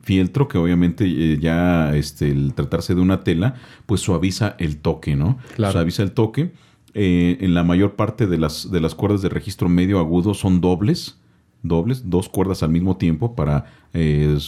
Fieltro 0.03 0.49
que 0.49 0.57
obviamente 0.57 1.05
eh, 1.07 1.39
ya 1.39 1.95
este, 1.95 2.31
el 2.31 2.55
tratarse 2.55 2.95
de 2.95 3.03
una 3.03 3.21
tela, 3.25 3.57
pues 3.85 4.01
suaviza 4.01 4.57
el 4.59 4.79
toque, 4.79 5.17
¿no? 5.17 5.37
Claro. 5.57 5.73
Suaviza 5.73 6.03
el 6.03 6.13
toque. 6.13 6.53
Eh, 6.95 7.37
en 7.41 7.53
la 7.53 7.63
mayor 7.65 7.95
parte 7.95 8.27
de 8.27 8.39
las, 8.39 8.71
de 8.71 8.81
las 8.81 8.95
cuerdas 8.95 9.21
de 9.21 9.29
registro 9.29 9.69
medio 9.69 9.99
agudo 9.99 10.33
son 10.33 10.63
dobles, 10.63 11.19
dobles, 11.63 12.09
dos 12.09 12.29
cuerdas 12.31 12.63
al 12.63 12.71
mismo 12.71 12.97
tiempo 12.97 13.35
para 13.35 13.67
eh, 13.93 14.39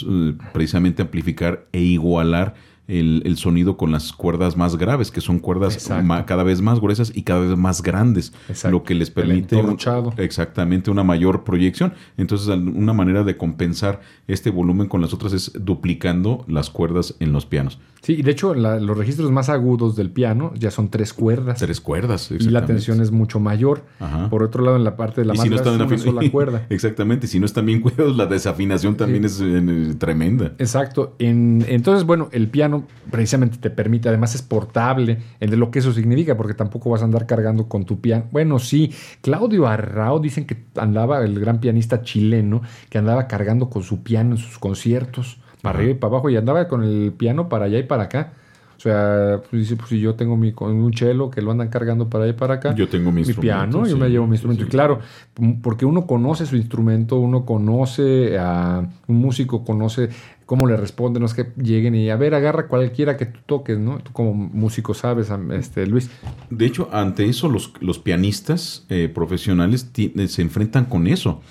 precisamente 0.54 1.02
amplificar 1.02 1.66
e 1.72 1.82
igualar 1.82 2.54
el, 2.88 3.22
el 3.24 3.36
sonido 3.36 3.76
con 3.76 3.90
las 3.92 4.12
cuerdas 4.12 4.56
más 4.56 4.76
graves, 4.76 5.10
que 5.10 5.20
son 5.20 5.38
cuerdas 5.38 5.88
cada 6.26 6.42
vez 6.44 6.60
más 6.62 6.80
gruesas 6.80 7.12
y 7.14 7.22
cada 7.22 7.40
vez 7.40 7.56
más 7.58 7.82
grandes, 7.82 8.32
Exacto. 8.48 8.70
lo 8.78 8.84
que 8.84 8.94
les 8.94 9.10
permite 9.10 9.56
un- 9.56 9.76
exactamente 10.18 10.90
una 10.90 11.04
mayor 11.04 11.44
proyección. 11.44 11.94
Entonces, 12.16 12.48
una 12.48 12.92
manera 12.92 13.24
de 13.24 13.36
compensar 13.36 14.00
este 14.28 14.50
volumen 14.50 14.88
con 14.88 15.00
las 15.00 15.12
otras 15.14 15.32
es 15.32 15.52
duplicando 15.58 16.44
las 16.48 16.70
cuerdas 16.70 17.14
en 17.20 17.32
los 17.32 17.46
pianos. 17.46 17.78
Sí, 18.02 18.12
y 18.18 18.22
de 18.22 18.30
hecho 18.30 18.54
la- 18.54 18.78
los 18.78 18.96
registros 18.96 19.32
más 19.32 19.48
agudos 19.48 19.96
del 19.96 20.10
piano 20.10 20.52
ya 20.56 20.70
son 20.70 20.90
tres 20.90 21.12
cuerdas. 21.12 21.58
Tres 21.58 21.80
cuerdas. 21.80 22.30
y 22.30 22.34
la 22.34 22.36
exactamente. 22.36 22.72
tensión 22.74 23.00
es 23.00 23.10
mucho 23.10 23.40
mayor. 23.40 23.84
Ajá. 23.98 24.30
Por 24.30 24.44
otro 24.44 24.62
lado, 24.64 24.76
en 24.76 24.84
la 24.84 24.96
parte 24.96 25.22
de 25.22 25.26
la 25.26 25.34
más 25.34 25.42
si 25.42 25.48
no 25.48 25.56
es 25.56 25.62
una 25.66 25.86
afin- 25.86 25.98
sola 25.98 26.22
cuerda. 26.30 26.66
Exactamente, 26.70 27.26
si 27.26 27.40
no 27.40 27.46
están 27.46 27.66
bien 27.66 27.80
cuidados, 27.80 28.16
la 28.16 28.26
desafinación 28.26 28.96
también 28.96 29.24
es 29.24 29.40
eh, 29.42 29.94
tremenda. 29.98 30.52
Exacto. 30.58 31.16
En- 31.18 31.64
entonces, 31.68 32.04
bueno, 32.04 32.28
el 32.30 32.48
piano 32.48 32.75
precisamente 33.10 33.58
te 33.58 33.70
permite, 33.70 34.08
además 34.08 34.34
es 34.34 34.42
portable, 34.42 35.18
el 35.40 35.50
de 35.50 35.56
lo 35.56 35.70
que 35.70 35.78
eso 35.80 35.92
significa, 35.92 36.36
porque 36.36 36.54
tampoco 36.54 36.90
vas 36.90 37.02
a 37.02 37.04
andar 37.04 37.26
cargando 37.26 37.68
con 37.68 37.84
tu 37.84 38.00
piano. 38.00 38.24
Bueno, 38.30 38.58
sí, 38.58 38.92
Claudio 39.20 39.66
Arrao 39.66 40.18
dicen 40.18 40.46
que 40.46 40.56
andaba, 40.76 41.24
el 41.24 41.38
gran 41.38 41.60
pianista 41.60 42.02
chileno, 42.02 42.62
que 42.88 42.98
andaba 42.98 43.26
cargando 43.26 43.70
con 43.70 43.82
su 43.82 44.02
piano 44.02 44.32
en 44.32 44.38
sus 44.38 44.58
conciertos, 44.58 45.38
para 45.62 45.78
arriba 45.78 45.92
y 45.92 45.94
para 45.94 46.12
abajo, 46.12 46.30
y 46.30 46.36
andaba 46.36 46.68
con 46.68 46.84
el 46.84 47.12
piano 47.12 47.48
para 47.48 47.66
allá 47.66 47.78
y 47.78 47.84
para 47.84 48.04
acá. 48.04 48.32
O 48.76 48.80
sea, 48.80 49.40
pues 49.48 49.62
dice, 49.62 49.76
pues 49.76 49.88
si 49.88 50.00
yo 50.00 50.14
tengo 50.14 50.36
mi, 50.36 50.52
con 50.52 50.70
un 50.74 50.92
chelo 50.92 51.30
que 51.30 51.40
lo 51.40 51.50
andan 51.50 51.68
cargando 51.68 52.10
para 52.10 52.24
allá 52.24 52.34
y 52.34 52.36
para 52.36 52.54
acá. 52.54 52.74
Yo 52.74 52.88
tengo 52.88 53.10
mi 53.10 53.24
mi 53.24 53.32
piano, 53.32 53.86
yo 53.86 53.86
sí, 53.86 53.94
me 53.94 54.10
llevo 54.10 54.26
mi 54.26 54.34
instrumento. 54.34 54.64
sí. 54.64 54.68
Y 54.68 54.70
claro, 54.70 55.00
porque 55.62 55.86
uno 55.86 56.06
conoce 56.06 56.44
su 56.44 56.56
instrumento, 56.56 57.18
uno 57.18 57.46
conoce 57.46 58.38
a 58.38 58.86
un 59.06 59.16
músico, 59.16 59.64
conoce 59.64 60.10
cómo 60.46 60.66
le 60.66 60.76
responde, 60.76 61.20
no 61.20 61.26
es 61.26 61.34
que 61.34 61.52
lleguen 61.60 61.94
y 61.94 62.08
a 62.08 62.16
ver, 62.16 62.34
agarra 62.34 62.68
cualquiera 62.68 63.16
que 63.16 63.26
tú 63.26 63.40
toques, 63.46 63.78
¿no? 63.78 63.98
Tú 63.98 64.12
como 64.12 64.32
músico 64.32 64.94
sabes, 64.94 65.28
este 65.52 65.86
Luis. 65.86 66.08
De 66.50 66.64
hecho, 66.64 66.88
ante 66.92 67.28
eso, 67.28 67.48
los, 67.48 67.72
los 67.80 67.98
pianistas 67.98 68.86
eh, 68.88 69.10
profesionales 69.12 69.90
eh, 69.96 70.28
se 70.28 70.42
enfrentan 70.42 70.86
con 70.86 71.06
eso. 71.06 71.42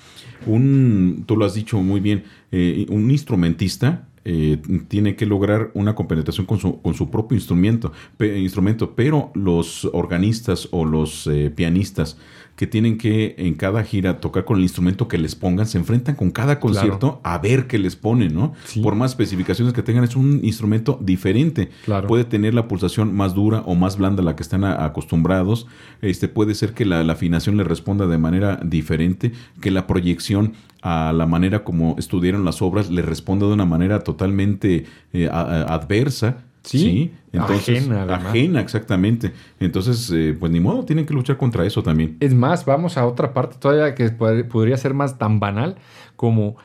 Un, 0.46 1.24
tú 1.26 1.36
lo 1.36 1.44
has 1.44 1.54
dicho 1.54 1.78
muy 1.80 2.00
bien, 2.00 2.24
eh, 2.50 2.86
un 2.88 3.10
instrumentista 3.10 4.06
eh, 4.28 4.60
tiene 4.88 5.14
que 5.14 5.24
lograr 5.24 5.70
una 5.74 5.94
compenetración 5.94 6.46
con 6.46 6.58
su, 6.58 6.82
con 6.82 6.94
su 6.94 7.10
propio 7.10 7.36
instrumento, 7.36 7.92
instrumento, 8.18 8.96
pero 8.96 9.30
los 9.34 9.84
organistas 9.92 10.68
o 10.72 10.84
los 10.84 11.28
eh, 11.28 11.52
pianistas 11.54 12.18
que 12.56 12.66
tienen 12.66 12.96
que 12.96 13.34
en 13.38 13.52
cada 13.54 13.84
gira 13.84 14.18
tocar 14.18 14.44
con 14.46 14.56
el 14.56 14.62
instrumento 14.62 15.08
que 15.08 15.18
les 15.18 15.34
pongan, 15.34 15.66
se 15.66 15.76
enfrentan 15.76 16.14
con 16.14 16.30
cada 16.30 16.58
concierto 16.58 17.20
a 17.22 17.36
ver 17.38 17.66
qué 17.66 17.78
les 17.78 17.96
ponen, 17.96 18.34
¿no? 18.34 18.54
Sí. 18.64 18.80
Por 18.80 18.94
más 18.94 19.10
especificaciones 19.10 19.74
que 19.74 19.82
tengan, 19.82 20.04
es 20.04 20.16
un 20.16 20.40
instrumento 20.42 20.98
diferente. 21.02 21.68
Claro. 21.84 22.08
Puede 22.08 22.24
tener 22.24 22.54
la 22.54 22.66
pulsación 22.66 23.14
más 23.14 23.34
dura 23.34 23.62
o 23.66 23.74
más 23.74 23.98
blanda 23.98 24.22
a 24.22 24.24
la 24.24 24.36
que 24.36 24.42
están 24.42 24.64
a- 24.64 24.84
acostumbrados. 24.86 25.66
Este, 26.00 26.28
puede 26.28 26.54
ser 26.54 26.72
que 26.72 26.86
la, 26.86 27.04
la 27.04 27.12
afinación 27.12 27.58
le 27.58 27.64
responda 27.64 28.06
de 28.06 28.16
manera 28.18 28.58
diferente, 28.64 29.32
que 29.60 29.70
la 29.70 29.86
proyección 29.86 30.54
a 30.82 31.12
la 31.12 31.26
manera 31.26 31.62
como 31.64 31.96
estudiaron 31.98 32.44
las 32.44 32.62
obras 32.62 32.90
le 32.90 33.02
responda 33.02 33.46
de 33.46 33.52
una 33.52 33.64
manera 33.66 34.00
totalmente 34.00 34.84
eh, 35.12 35.28
a- 35.30 35.40
a- 35.42 35.74
adversa. 35.74 36.38
Sí, 36.70 37.12
Entonces, 37.32 37.78
ajena, 37.80 38.02
además. 38.02 38.26
ajena, 38.26 38.60
exactamente. 38.60 39.32
Entonces, 39.60 40.10
eh, 40.14 40.36
pues 40.38 40.50
ni 40.52 40.60
modo, 40.60 40.84
tienen 40.84 41.06
que 41.06 41.14
luchar 41.14 41.36
contra 41.36 41.64
eso 41.64 41.82
también. 41.82 42.16
Es 42.20 42.34
más, 42.34 42.64
vamos 42.64 42.96
a 42.96 43.06
otra 43.06 43.32
parte 43.32 43.56
todavía 43.58 43.94
que 43.94 44.06
pod- 44.16 44.46
podría 44.48 44.76
ser 44.76 44.92
más 44.94 45.18
tan 45.18 45.38
banal 45.40 45.76
como 46.16 46.56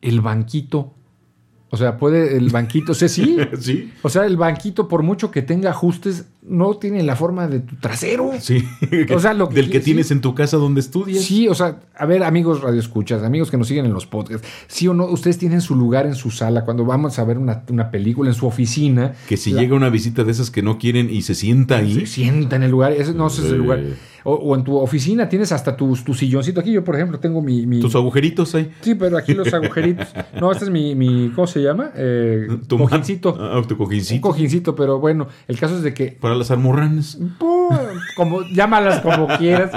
el 0.00 0.20
banquito. 0.20 0.94
O 1.74 1.78
sea, 1.78 1.96
puede 1.96 2.36
el 2.36 2.50
banquito, 2.50 2.92
o 2.92 2.94
sea, 2.94 3.08
sí. 3.08 3.38
Sí, 3.58 3.90
O 4.02 4.10
sea, 4.10 4.26
el 4.26 4.36
banquito, 4.36 4.88
por 4.88 5.02
mucho 5.02 5.30
que 5.30 5.40
tenga 5.40 5.70
ajustes, 5.70 6.26
no 6.42 6.74
tiene 6.74 7.02
la 7.02 7.16
forma 7.16 7.48
de 7.48 7.60
tu 7.60 7.76
trasero. 7.76 8.30
sí. 8.40 8.62
O 9.14 9.18
sea, 9.18 9.32
lo 9.32 9.48
que- 9.48 9.54
Del 9.54 9.70
que 9.70 9.78
sí. 9.78 9.86
tienes 9.86 10.10
en 10.10 10.20
tu 10.20 10.34
casa 10.34 10.58
donde 10.58 10.80
estudias. 10.80 11.24
Sí, 11.24 11.48
o 11.48 11.54
sea, 11.54 11.80
a 11.96 12.04
ver, 12.04 12.24
amigos 12.24 12.60
radioescuchas, 12.60 13.22
amigos 13.22 13.50
que 13.50 13.56
nos 13.56 13.68
siguen 13.68 13.86
en 13.86 13.94
los 13.94 14.04
podcasts, 14.04 14.46
sí 14.66 14.86
o 14.86 14.92
no, 14.92 15.06
ustedes 15.06 15.38
tienen 15.38 15.62
su 15.62 15.74
lugar 15.74 16.04
en 16.04 16.14
su 16.14 16.30
sala 16.30 16.64
cuando 16.66 16.84
vamos 16.84 17.18
a 17.18 17.24
ver 17.24 17.38
una, 17.38 17.62
una 17.70 17.90
película 17.90 18.28
en 18.28 18.34
su 18.34 18.46
oficina. 18.46 19.14
Que 19.26 19.38
si 19.38 19.52
la- 19.52 19.62
llega 19.62 19.74
una 19.74 19.88
visita 19.88 20.24
de 20.24 20.32
esas 20.32 20.50
que 20.50 20.60
no 20.62 20.76
quieren 20.78 21.08
y 21.08 21.22
se 21.22 21.34
sienta 21.34 21.78
ahí. 21.78 21.94
se 22.00 22.06
sienta 22.06 22.56
en 22.56 22.64
el 22.64 22.70
lugar, 22.70 22.92
ese 22.92 23.14
no 23.14 23.28
ese 23.28 23.46
es 23.46 23.52
el 23.52 23.58
lugar. 23.58 23.80
O, 24.24 24.34
o 24.34 24.54
en 24.56 24.64
tu 24.64 24.76
oficina 24.76 25.28
tienes 25.28 25.52
hasta 25.52 25.76
tu, 25.76 25.94
tu 25.96 26.14
silloncito. 26.14 26.60
Aquí 26.60 26.72
yo, 26.72 26.84
por 26.84 26.94
ejemplo, 26.94 27.18
tengo 27.18 27.42
mi... 27.42 27.66
mi- 27.66 27.80
Tus 27.80 27.94
agujeritos 27.94 28.54
ahí. 28.54 28.70
Sí, 28.80 28.94
pero 28.94 29.16
aquí 29.18 29.34
los 29.34 29.52
agujeritos. 29.52 30.08
No, 30.40 30.52
este 30.52 30.64
es 30.66 30.70
mi, 30.70 30.94
mi 30.94 31.30
¿cómo 31.34 31.46
se 31.46 31.60
llama? 31.62 31.90
Eh, 31.96 32.46
Tu 32.66 32.78
cojincito. 32.78 33.36
Ah, 33.40 33.60
tu 33.66 33.74
Un 33.74 33.78
cojincito. 33.78 34.20
cojincito, 34.28 34.76
pero 34.76 34.98
bueno, 35.00 35.26
el 35.48 35.58
caso 35.58 35.76
es 35.76 35.82
de 35.82 35.92
que 35.94 36.16
Para 36.20 36.34
las 36.34 36.50
almorranas. 36.50 37.18
Como 38.16 38.42
llámalas 38.54 39.00
como 39.00 39.26
quieras 39.38 39.70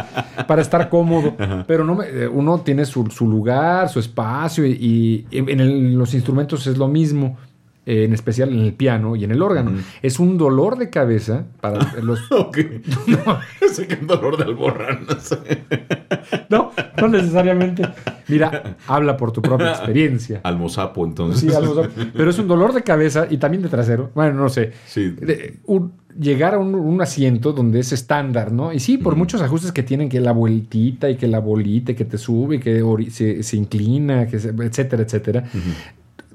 para 0.48 0.62
estar 0.62 0.90
cómodo 0.90 1.34
pero 1.68 1.84
no 1.86 1.96
me- 1.96 2.06
eh, 2.08 2.28
uno 2.28 2.60
tiene 2.60 2.86
su, 2.86 3.06
su 3.08 3.28
lugar 3.28 3.88
su 3.90 4.00
espacio 4.00 4.66
y, 4.66 5.25
y 5.32 5.38
en 5.38 5.60
el- 5.60 5.94
los 5.96 6.14
instrumentos 6.14 6.68
es 6.68 6.78
lo 6.78 6.88
mismo 6.88 7.38
en 7.86 8.13
especial 8.13 8.50
en 8.54 8.60
el 8.62 8.74
piano 8.74 9.15
y 9.15 9.24
en 9.24 9.32
el 9.32 9.42
órgano 9.42 9.72
es 10.01 10.20
un 10.20 10.38
dolor 10.38 10.77
de 10.77 10.89
cabeza 10.89 11.46
para 11.62 11.94
los 12.01 12.20
Ok. 12.32 12.58
Sé 13.72 13.88
que 13.88 13.96
un 13.96 14.08
dolor 14.08 14.38
de 14.38 14.44
almorranas. 14.46 15.38
no 16.50 16.72
no 17.00 17.08
necesariamente 17.08 17.84
mira 18.27 18.77
habla 18.88 19.15
por 19.18 19.32
tu 19.32 19.42
propia 19.42 19.70
experiencia 19.72 20.39
Almozapo, 20.44 21.06
entonces. 21.06 21.42
Sí, 21.42 21.56
algo 21.56 21.82
así. 21.82 22.10
pero 22.15 22.30
es 22.30 22.39
un 22.39 22.48
dolor 22.48 22.74
de 22.74 22.82
cabeza 22.84 23.27
y 23.30 23.38
también 23.38 23.62
de 23.63 23.70
trasero 23.70 24.12
bueno 24.15 24.34
no 24.34 24.50
sé 24.50 24.72
Sí. 24.88 25.10
de- 25.12 25.60
un- 25.65 25.94
llegar 26.18 26.54
a 26.56 26.58
un, 26.60 26.74
un 26.75 27.01
asiento 27.01 27.51
donde 27.51 27.82
es 27.82 27.92
estándar, 27.92 28.54
¿no? 28.54 28.72
Y 28.72 28.80
sí, 28.80 28.98
por 28.98 29.18
muchos 29.18 29.42
ajustes 29.42 29.74
que 29.74 29.84
tienen, 29.84 30.08
que 30.08 30.22
la 30.22 30.32
vueltita 30.32 31.10
y 31.10 31.18
que 31.18 31.27
la 31.27 31.39
bolita, 31.39 31.92
y 31.92 31.96
que 31.96 32.06
te 32.06 32.18
sube, 32.18 32.56
y 32.56 32.60
que 32.60 32.82
se, 33.12 33.44
se 33.44 33.58
inclina, 33.58 34.25
que 34.25 34.39
se- 34.39 34.54
etcétera, 34.58 35.04
etcétera, 35.04 35.44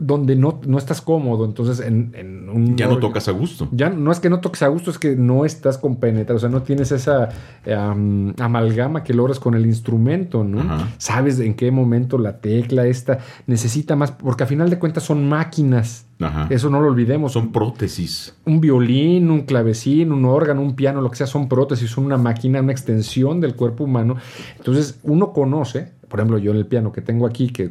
donde 0.01 0.35
no, 0.35 0.61
no 0.67 0.79
estás 0.79 1.01
cómodo. 1.01 1.45
Entonces, 1.45 1.87
en, 1.87 2.13
en 2.15 2.49
un 2.49 2.77
Ya 2.77 2.89
no 2.89 2.99
tocas 2.99 3.29
a 3.29 3.33
gusto. 3.33 3.69
ya 3.71 3.91
no 3.91 4.11
es 4.11 4.19
que 4.19 4.31
no 4.31 4.41
toques 4.41 4.63
a 4.63 4.69
gusto, 4.69 4.91
es 4.91 4.99
que 4.99 5.15
no 5.15 5.45
estás 5.45 5.79
compenetrado, 5.79 6.39
o 6.39 6.41
sea, 6.41 6.49
no 6.49 6.63
tienes 6.63 6.91
esa 6.91 7.29
am, 7.73 8.35
amalgama 8.41 9.05
que 9.05 9.15
logras 9.15 9.39
con 9.39 9.55
el 9.55 9.67
instrumento, 9.67 10.43
¿no? 10.43 10.61
Ajá. 10.61 10.89
Sabes 10.99 11.39
en 11.39 11.55
qué 11.55 11.71
momento 11.71 12.19
la 12.19 12.41
tecla 12.41 12.87
esta 12.87 13.19
necesita 13.47 13.95
más, 13.95 14.11
porque 14.11 14.45
a 14.45 14.47
final 14.47 14.71
de 14.71 14.79
cuentas 14.79 15.05
son 15.05 15.29
máquinas. 15.29 16.07
Ajá. 16.19 16.47
Eso 16.51 16.69
no 16.71 16.81
lo 16.81 16.89
olvidemos. 16.89 17.33
Son 17.33 17.53
prótesis. 17.53 18.35
un 18.45 18.61
violín, 18.61 19.31
un 19.31 19.43
clavecín, 19.43 20.13
un 20.13 20.25
órgano, 20.25 20.61
un 20.63 20.75
piano, 20.75 21.01
lo 21.01 21.11
que 21.11 21.17
sea, 21.17 21.27
son 21.27 21.49
prótesis, 21.49 21.91
son 21.91 22.05
una 22.05 22.19
máquina, 22.19 22.61
una 22.61 22.73
extensión 22.73 23.41
del 23.41 23.55
cuerpo 23.55 23.85
humano. 23.85 24.17
Entonces, 24.59 24.99
uno 25.03 25.33
conoce, 25.33 25.93
por 26.11 26.21
ejemplo, 26.21 26.37
yo 26.39 26.51
en 26.51 26.59
el 26.59 26.67
piano 26.67 26.93
que 26.93 27.01
tengo 27.01 27.27
aquí, 27.27 27.49
que 27.51 27.71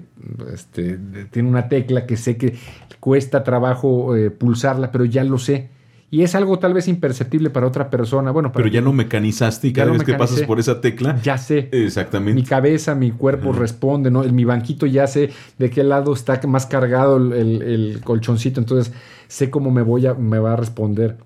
este, 0.53 0.97
tiene 1.29 1.47
una 1.49 1.67
tecla 1.69 2.05
que 2.07 2.17
sé 2.17 2.37
que 2.37 2.55
cuesta 2.99 3.43
trabajo 3.43 4.15
eh, 4.15 4.31
pulsarla, 4.31 4.91
pero 4.91 5.05
ya 5.05 5.23
lo 5.23 5.37
sé. 5.37 5.69
Y 6.11 6.23
es 6.23 6.33
algo 6.33 6.57
tal 6.57 6.73
vez 6.73 6.87
imperceptible 6.87 7.51
para 7.51 7.67
otra 7.67 7.91
persona. 7.91 8.31
Bueno, 8.31 8.51
para 8.51 8.63
Pero 8.63 8.73
ya 8.73 8.81
no 8.81 8.91
mecanizaste 8.93 9.67
y 9.67 9.73
cada 9.73 9.91
vez 9.91 10.03
que 10.03 10.15
pasas 10.15 10.41
por 10.41 10.59
esa 10.59 10.81
tecla. 10.81 11.21
ya 11.21 11.37
sé. 11.37 11.69
Mi 11.71 11.83
Exactamente. 11.85 12.43
cabeza, 12.49 12.95
mi 12.95 13.11
cuerpo 13.11 13.51
responde, 13.51 14.09
¿no? 14.09 14.23
Mi 14.23 14.43
banquito 14.43 14.87
ya 14.87 15.05
sé 15.05 15.29
de 15.59 15.69
qué 15.69 15.83
lado 15.83 16.13
está 16.13 16.41
más 16.47 16.65
cargado 16.65 17.17
el, 17.17 17.33
el- 17.33 17.61
el 17.61 18.01
colchoncito, 18.03 18.59
entonces 18.59 18.91
sé 19.27 19.51
cómo 19.51 19.69
me 19.69 19.83
voy 19.83 20.07
a, 20.07 20.15
me 20.15 20.39
va 20.39 20.53
a 20.53 20.55
responder. 20.55 21.17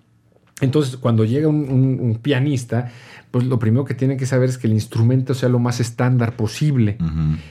Entonces, 0.61 0.97
cuando 0.97 1.25
llega 1.25 1.47
un, 1.47 1.69
un- 1.69 1.99
un 1.99 2.15
pianista, 2.21 2.91
pues 3.31 3.45
lo 3.45 3.57
primero 3.57 3.83
que 3.85 3.95
tiene 3.95 4.15
que 4.17 4.25
saber 4.27 4.49
es 4.49 4.57
que 4.59 4.67
el 4.67 4.73
instrumento 4.73 5.33
sea 5.33 5.49
lo 5.49 5.57
más 5.59 5.79
estándar 5.79 6.35
posible. 6.35 6.97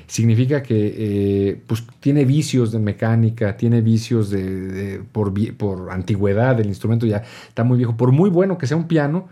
Significa 0.07 0.63
que 0.63 0.95
eh, 0.97 1.63
pues, 1.67 1.85
tiene 2.01 2.25
vicios 2.25 2.71
de 2.71 2.79
mecánica, 2.79 3.57
tiene 3.57 3.81
vicios 3.81 4.31
de, 4.31 4.43
de- 4.69 4.99
por, 5.01 5.33
por 5.57 5.91
antigüedad, 5.91 6.59
el 6.61 6.69
instrumento 6.69 7.05
ya 7.07 7.23
está 7.49 7.65
muy 7.65 7.77
viejo. 7.79 7.97
Por 7.97 8.13
muy 8.13 8.31
bueno 8.31 8.57
que 8.59 8.67
sea 8.69 8.77
un 8.77 8.87
piano, 8.87 9.29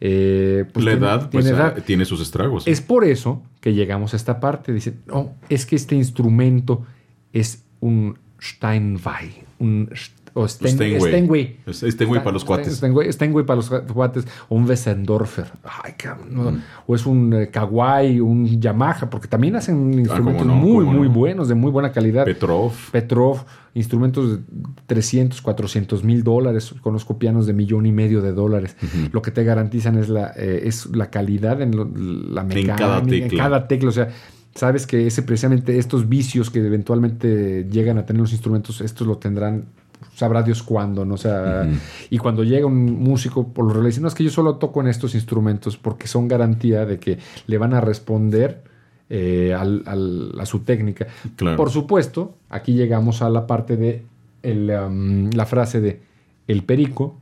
eh, 0.00 0.66
pues 0.72 0.84
la 0.84 0.90
tiene- 0.92 1.06
edad, 1.06 1.30
pues, 1.30 1.44
tiene 1.44 1.58
ah, 1.58 1.72
edad. 1.76 1.82
tiene 1.84 2.04
sus 2.04 2.20
estragos. 2.20 2.66
Es 2.68 2.82
por 2.82 3.04
eso 3.04 3.42
que 3.62 3.72
llegamos 3.72 4.12
a 4.12 4.16
esta 4.16 4.38
parte. 4.40 4.72
Dicen, 4.72 5.00
no, 5.06 5.32
es 5.48 5.64
que 5.64 5.76
este 5.76 5.94
instrumento 5.94 6.84
es 7.32 7.64
un 7.80 8.18
Steinway, 8.40 9.42
un 9.58 9.88
St- 9.92 10.23
o 10.36 10.46
Stein- 10.48 10.74
Steinway. 10.74 11.10
Steinway. 11.12 11.56
Es- 11.66 11.84
Steinway 11.94 12.20
para 12.20 12.32
los 12.32 12.44
cuates. 12.44 12.76
Steinway, 12.76 13.12
Steinway 13.12 13.44
para 13.46 13.56
los 13.56 13.70
cuates, 13.70 14.26
o 14.48 14.56
un 14.56 14.64
Wessendorfer, 14.68 15.46
Ay, 15.62 15.92
cabrón. 15.96 16.56
Mm. 16.56 16.62
o 16.86 16.94
es 16.94 17.06
un 17.06 17.32
eh, 17.32 17.48
Kawai, 17.50 18.18
un 18.20 18.60
Yamaha, 18.60 19.08
porque 19.10 19.28
también 19.28 19.56
hacen 19.56 19.94
instrumentos 19.98 20.42
Ah, 20.42 20.46
no, 20.46 20.54
muy, 20.56 20.84
muy 20.84 21.08
no. 21.08 21.14
buenos, 21.14 21.48
de 21.48 21.54
muy 21.54 21.70
buena 21.70 21.92
calidad. 21.92 22.24
Petrov. 22.24 22.72
Petrov, 22.90 23.44
instrumentos 23.74 24.32
de 24.32 24.42
300, 24.86 25.40
400 25.40 26.02
mil 26.04 26.22
dólares. 26.24 26.74
Conozco 26.80 27.18
pianos 27.18 27.46
de 27.46 27.52
millón 27.52 27.86
y 27.86 27.92
medio 27.92 28.20
de 28.20 28.32
dólares. 28.32 28.76
Lo 29.12 29.22
que 29.22 29.30
te 29.30 29.44
garantizan 29.44 29.98
es 29.98 30.08
la, 30.08 30.32
eh, 30.36 30.62
es 30.64 30.86
la 30.94 31.10
calidad 31.10 31.60
en 31.62 31.76
lo- 31.76 31.84
la 31.94 32.42
mecánica, 32.42 32.76
cada 32.76 32.98
en 32.98 33.06
tecla. 33.06 33.42
cada 33.42 33.68
tecla. 33.68 33.88
O 33.88 33.92
sea, 33.92 34.08
sabes 34.54 34.86
que 34.86 35.06
ese 35.06 35.22
precisamente 35.22 35.78
estos 35.78 36.08
vicios 36.08 36.50
que 36.50 36.58
eventualmente 36.64 37.66
llegan 37.70 37.98
a 37.98 38.06
tener 38.06 38.20
los 38.22 38.32
instrumentos, 38.32 38.80
estos 38.80 39.06
lo 39.06 39.18
tendrán. 39.18 39.66
Sabrá 40.14 40.42
Dios 40.42 40.62
cuándo, 40.62 41.04
¿no? 41.04 41.14
O 41.14 41.18
sea, 41.18 41.68
y 42.10 42.18
cuando 42.18 42.44
llega 42.44 42.66
un 42.66 42.84
músico, 43.02 43.48
por 43.48 43.64
lo 43.64 43.70
regular 43.70 43.90
dice, 43.90 44.00
no, 44.00 44.08
es 44.08 44.14
que 44.14 44.24
yo 44.24 44.30
solo 44.30 44.56
toco 44.56 44.80
en 44.80 44.88
estos 44.88 45.14
instrumentos 45.14 45.76
porque 45.76 46.06
son 46.06 46.28
garantía 46.28 46.86
de 46.86 46.98
que 46.98 47.18
le 47.46 47.58
van 47.58 47.74
a 47.74 47.80
responder 47.80 48.62
eh, 49.10 49.54
al- 49.56 49.82
al- 49.86 50.32
a 50.40 50.46
su 50.46 50.60
técnica. 50.60 51.06
Claro. 51.36 51.56
Por 51.56 51.70
supuesto, 51.70 52.34
aquí 52.48 52.72
llegamos 52.72 53.22
a 53.22 53.28
la 53.30 53.46
parte 53.46 53.76
de 53.76 54.02
el, 54.42 54.70
um, 54.70 55.30
la 55.30 55.46
frase 55.46 55.80
de 55.80 56.00
el 56.48 56.62
perico. 56.62 57.16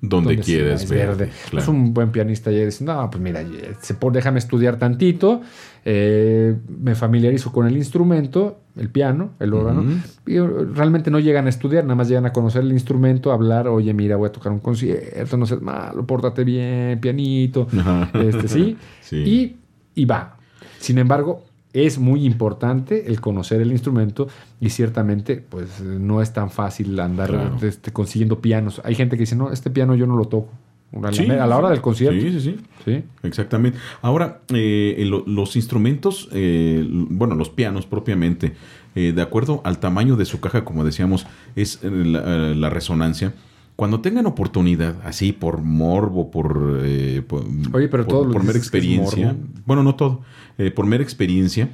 Donde, 0.00 0.38
quieres 0.38 0.82
es 0.82 0.90
ver. 0.90 1.08
verde. 1.08 1.30
Claro. 1.50 1.62
Es 1.62 1.68
un 1.68 1.94
buen 1.94 2.10
pianista 2.10 2.52
y 2.52 2.64
dice, 2.64 2.84
no, 2.84 3.08
pues 3.10 3.22
mira, 3.22 3.42
se 3.80 3.96
déjame 4.12 4.38
estudiar 4.38 4.78
tantito, 4.78 5.40
eh, 5.84 6.54
me 6.68 6.94
familiarizo 6.94 7.50
con 7.50 7.66
el 7.66 7.76
instrumento, 7.76 8.60
el 8.76 8.90
piano, 8.90 9.30
el 9.40 9.54
órgano, 9.54 9.84
y 10.26 10.38
uh, 10.38 10.74
realmente 10.74 11.10
no 11.10 11.18
llegan 11.18 11.46
a 11.46 11.48
estudiar, 11.48 11.84
nada 11.84 11.94
más 11.94 12.08
llegan 12.08 12.26
a 12.26 12.32
conocer 12.32 12.62
el 12.62 12.72
instrumento, 12.72 13.30
a 13.30 13.34
hablar, 13.34 13.68
oye, 13.68 13.94
mira, 13.94 14.16
voy 14.16 14.28
a 14.28 14.32
tocar 14.32 14.52
un 14.52 14.60
concierto, 14.60 15.38
no 15.38 15.46
seas 15.46 15.62
malo, 15.62 16.06
pórtate 16.06 16.44
bien, 16.44 17.00
pianito, 17.00 17.66
este, 18.12 18.48
¿sí? 18.48 18.76
Sí. 19.00 19.16
Y, 19.16 19.56
y 19.94 20.04
va. 20.04 20.36
Sin 20.78 20.98
embargo, 20.98 21.44
es 21.84 21.98
muy 21.98 22.24
importante 22.24 23.04
el 23.08 23.20
conocer 23.20 23.60
el 23.60 23.70
instrumento 23.72 24.28
y 24.60 24.70
ciertamente 24.70 25.36
pues 25.36 25.80
no 25.82 26.22
es 26.22 26.32
tan 26.32 26.50
fácil 26.50 26.98
andar 27.00 27.28
Claro. 27.30 27.56
este, 27.62 27.92
consiguiendo 27.92 28.40
pianos. 28.40 28.80
Hay 28.84 28.94
gente 28.94 29.16
que 29.16 29.20
dice, 29.24 29.36
no, 29.36 29.52
este 29.52 29.70
piano 29.70 29.94
yo 29.94 30.06
no 30.06 30.16
lo 30.16 30.24
toco. 30.24 30.48
A 30.92 31.00
la, 31.00 31.12
Sí, 31.12 31.28
a 31.28 31.46
la 31.46 31.58
hora 31.58 31.68
del 31.70 31.80
concierto. 31.82 32.18
Sí, 32.20 32.30
sí, 32.32 32.40
sí. 32.40 32.56
Sí. 32.84 33.04
Exactamente. 33.24 33.76
Ahora, 34.02 34.40
eh, 34.54 35.04
lo- 35.06 35.24
los 35.26 35.56
instrumentos, 35.56 36.28
eh, 36.32 36.86
bueno, 36.88 37.34
los 37.34 37.50
pianos 37.50 37.84
propiamente, 37.86 38.54
eh, 38.94 39.12
de 39.14 39.20
acuerdo 39.20 39.60
al 39.64 39.78
tamaño 39.78 40.16
de 40.16 40.24
su 40.24 40.40
caja, 40.40 40.64
como 40.64 40.84
decíamos, 40.84 41.26
es 41.56 41.80
eh, 41.82 41.90
la, 41.90 42.22
eh, 42.24 42.54
la 42.54 42.70
resonancia. 42.70 43.34
Cuando 43.76 44.00
tengan 44.00 44.24
oportunidad, 44.26 44.96
así 45.04 45.32
por 45.32 45.60
morbo, 45.62 46.30
por, 46.30 46.80
eh, 46.82 47.22
por, 47.26 47.44
Oye, 47.74 47.88
pero 47.88 48.04
por, 48.04 48.10
todo 48.12 48.30
por 48.32 48.42
mera 48.42 48.58
experiencia, 48.58 49.36
bueno, 49.66 49.82
no 49.82 49.94
todo, 49.96 50.22
eh, 50.56 50.70
por 50.70 50.86
mera 50.86 51.02
experiencia, 51.02 51.68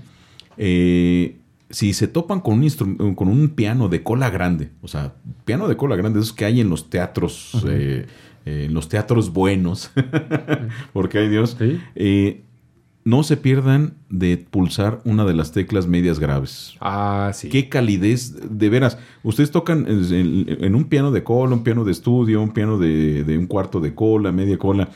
eh, 0.56 1.36
si 1.70 1.92
se 1.94 2.08
topan 2.08 2.40
con 2.40 2.54
un, 2.54 2.64
instru- 2.64 3.14
con 3.14 3.28
un 3.28 3.48
piano 3.50 3.88
de 3.88 4.02
cola 4.02 4.30
grande, 4.30 4.70
o 4.82 4.88
sea, 4.88 5.14
piano 5.44 5.68
de 5.68 5.76
cola 5.76 5.96
grande, 5.96 6.18
esos 6.20 6.32
que 6.32 6.44
hay 6.44 6.60
en 6.60 6.68
los 6.68 6.90
teatros, 6.90 7.64
eh, 7.68 8.06
eh, 8.46 8.64
en 8.66 8.74
los 8.74 8.88
teatros 8.88 9.32
buenos, 9.32 9.90
porque 10.92 11.18
hay 11.18 11.28
Dios, 11.28 11.56
Sí. 11.58 11.80
No 13.04 13.22
se 13.24 13.36
pierdan 13.36 13.94
de 14.08 14.36
pulsar 14.36 15.00
una 15.04 15.24
de 15.24 15.34
las 15.34 15.50
teclas 15.52 15.86
medias 15.86 16.18
graves. 16.20 16.76
Ah, 16.80 17.30
sí. 17.34 17.48
Qué 17.48 17.68
calidez, 17.68 18.36
de 18.48 18.68
veras. 18.68 18.98
Ustedes 19.24 19.50
tocan 19.50 19.86
en, 19.88 20.46
en 20.48 20.74
un 20.74 20.84
piano 20.84 21.10
de 21.10 21.24
cola, 21.24 21.54
un 21.54 21.64
piano 21.64 21.84
de 21.84 21.92
estudio, 21.92 22.40
un 22.40 22.52
piano 22.52 22.78
de, 22.78 23.24
de 23.24 23.38
un 23.38 23.46
cuarto 23.46 23.80
de 23.80 23.94
cola, 23.94 24.30
media 24.30 24.56
cola. 24.58 24.88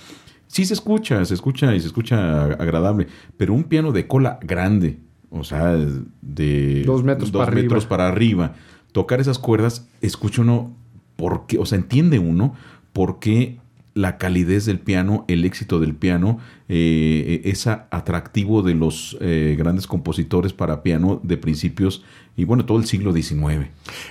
Sí 0.46 0.64
se 0.64 0.74
escucha, 0.74 1.24
se 1.24 1.34
escucha 1.34 1.74
y 1.74 1.80
se 1.80 1.88
escucha 1.88 2.44
agradable, 2.44 3.08
pero 3.36 3.52
un 3.52 3.64
piano 3.64 3.90
de 3.90 4.06
cola 4.06 4.38
grande, 4.40 5.00
o 5.30 5.42
sea, 5.42 5.76
de 6.22 6.84
Dos 6.86 7.02
metros 7.02 7.32
para 7.32 7.44
arriba. 7.44 7.62
metros 7.62 7.86
para 7.86 8.08
arriba, 8.08 8.54
tocar 8.92 9.20
esas 9.20 9.40
cuerdas, 9.40 9.88
escucha 10.00 10.42
uno, 10.42 10.76
por 11.16 11.46
qué, 11.48 11.58
o 11.58 11.66
sea, 11.66 11.78
entiende 11.78 12.20
uno 12.20 12.54
por 12.92 13.18
qué 13.18 13.58
la 13.96 14.18
calidez 14.18 14.66
del 14.66 14.78
piano, 14.78 15.24
el 15.26 15.46
éxito 15.46 15.80
del 15.80 15.94
piano, 15.94 16.38
eh, 16.68 17.40
ese 17.44 17.70
atractivo 17.90 18.60
de 18.60 18.74
los 18.74 19.16
eh, 19.22 19.56
grandes 19.58 19.86
compositores 19.86 20.52
para 20.52 20.82
piano 20.82 21.18
de 21.22 21.38
principios 21.38 22.04
y 22.36 22.44
bueno, 22.44 22.66
todo 22.66 22.76
el 22.78 22.84
siglo 22.84 23.14
XIX. 23.14 23.68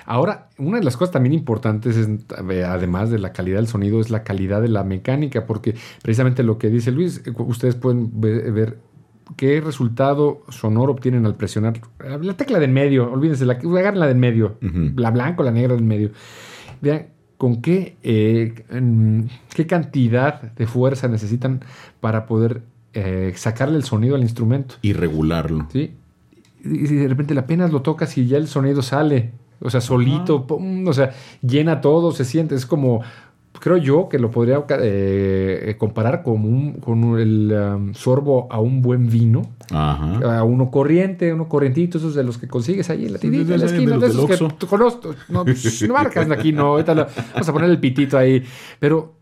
Ahora, 0.08 0.50
una 0.58 0.80
de 0.80 0.84
las 0.84 0.98
cosas 0.98 1.14
también 1.14 1.34
importantes, 1.34 1.96
es, 1.98 2.10
eh, 2.50 2.64
además 2.64 3.12
de 3.12 3.20
la 3.20 3.32
calidad 3.32 3.58
del 3.58 3.68
sonido, 3.68 4.02
es 4.02 4.10
la 4.10 4.24
calidad 4.24 4.64
de 4.64 4.70
la 4.70 4.84
mecánica, 4.84 5.46
porque 5.46 5.76
precisamente 6.02 6.42
lo 6.42 6.58
que 6.58 6.70
dice 6.72 6.92
Luis, 6.92 7.22
eh, 7.24 7.32
ustedes 7.38 7.76
pueden 7.76 8.10
ve- 8.20 8.50
ver 8.50 8.80
qué 9.38 9.62
resultado 9.62 10.42
sonoro 10.50 10.94
obtienen 10.94 11.28
al 11.28 11.36
presionar 11.36 11.80
la 12.22 12.34
tecla 12.36 12.58
de 12.58 12.66
en 12.66 12.74
medio, 12.74 13.12
olvídense, 13.12 13.46
la, 13.46 13.54
agarren 13.54 14.00
la 14.00 14.08
de 14.08 14.14
en 14.14 14.20
medio, 14.20 14.58
la 14.96 15.12
blanca 15.12 15.44
o 15.44 15.46
la 15.46 15.52
negra 15.52 15.76
del 15.76 15.84
medio. 15.84 16.10
Vean 16.82 17.08
con 17.38 17.62
qué, 17.62 17.98
eh, 18.04 18.64
en- 18.70 19.30
qué 19.54 19.68
cantidad 19.68 20.42
de 20.54 20.68
fuerza 20.68 21.08
necesitan 21.08 21.62
para 22.00 22.26
poder 22.26 22.62
eh, 22.94 23.34
sacarle 23.36 23.76
el 23.76 23.84
sonido 23.84 24.16
al 24.16 24.22
instrumento. 24.22 24.76
Y 24.82 24.94
regularlo. 24.94 25.68
¿sí? 25.72 25.92
Y 26.64 26.78
de 26.88 27.08
repente 27.10 27.38
apenas 27.38 27.72
lo 27.72 27.82
tocas 27.82 28.18
y 28.18 28.26
ya 28.26 28.38
el 28.38 28.48
sonido 28.48 28.82
sale, 28.82 29.32
o 29.60 29.70
sea, 29.70 29.82
solito, 29.82 30.48
pum, 30.48 30.88
o 30.88 30.94
sea, 30.94 31.12
llena 31.42 31.82
todo, 31.82 32.12
se 32.14 32.24
siente, 32.26 32.56
es 32.56 32.66
como, 32.66 33.02
creo 33.60 33.78
yo 33.78 34.08
que 34.10 34.20
lo 34.20 34.32
podría 34.32 34.64
eh, 34.80 35.76
comparar 35.78 36.24
con, 36.24 36.46
un, 36.46 36.74
con 36.74 37.20
el 37.20 37.52
um, 37.52 37.94
sorbo 37.94 38.48
a 38.52 38.60
un 38.60 38.82
buen 38.82 39.10
vino, 39.10 39.42
Ajá. 39.72 40.40
a 40.40 40.44
uno 40.44 40.70
corriente, 40.72 41.34
uno 41.34 41.48
corrientito, 41.50 41.98
esos 41.98 42.16
de 42.16 42.24
los 42.24 42.38
que 42.38 42.48
consigues 42.48 42.90
ahí 42.90 43.06
en 43.06 43.14
la 43.14 43.20
tiendita, 43.20 43.54
en 43.56 43.60
la 43.60 43.66
esquina, 43.66 43.98
de 43.98 44.08
esos 44.08 44.26
que 44.26 44.68
conozco, 44.68 45.16
no, 45.30 45.44
pues, 45.46 45.82
no 45.88 45.94
marcas 45.94 46.30
aquí, 46.32 46.52
no, 46.52 46.68
ahorita 46.68 46.96
lo- 46.96 47.08
vamos 47.34 47.50
a 47.50 47.54
poner 47.54 47.70
el 47.70 47.80
pitito 47.80 48.18
ahí, 48.18 48.44
pero 48.80 49.16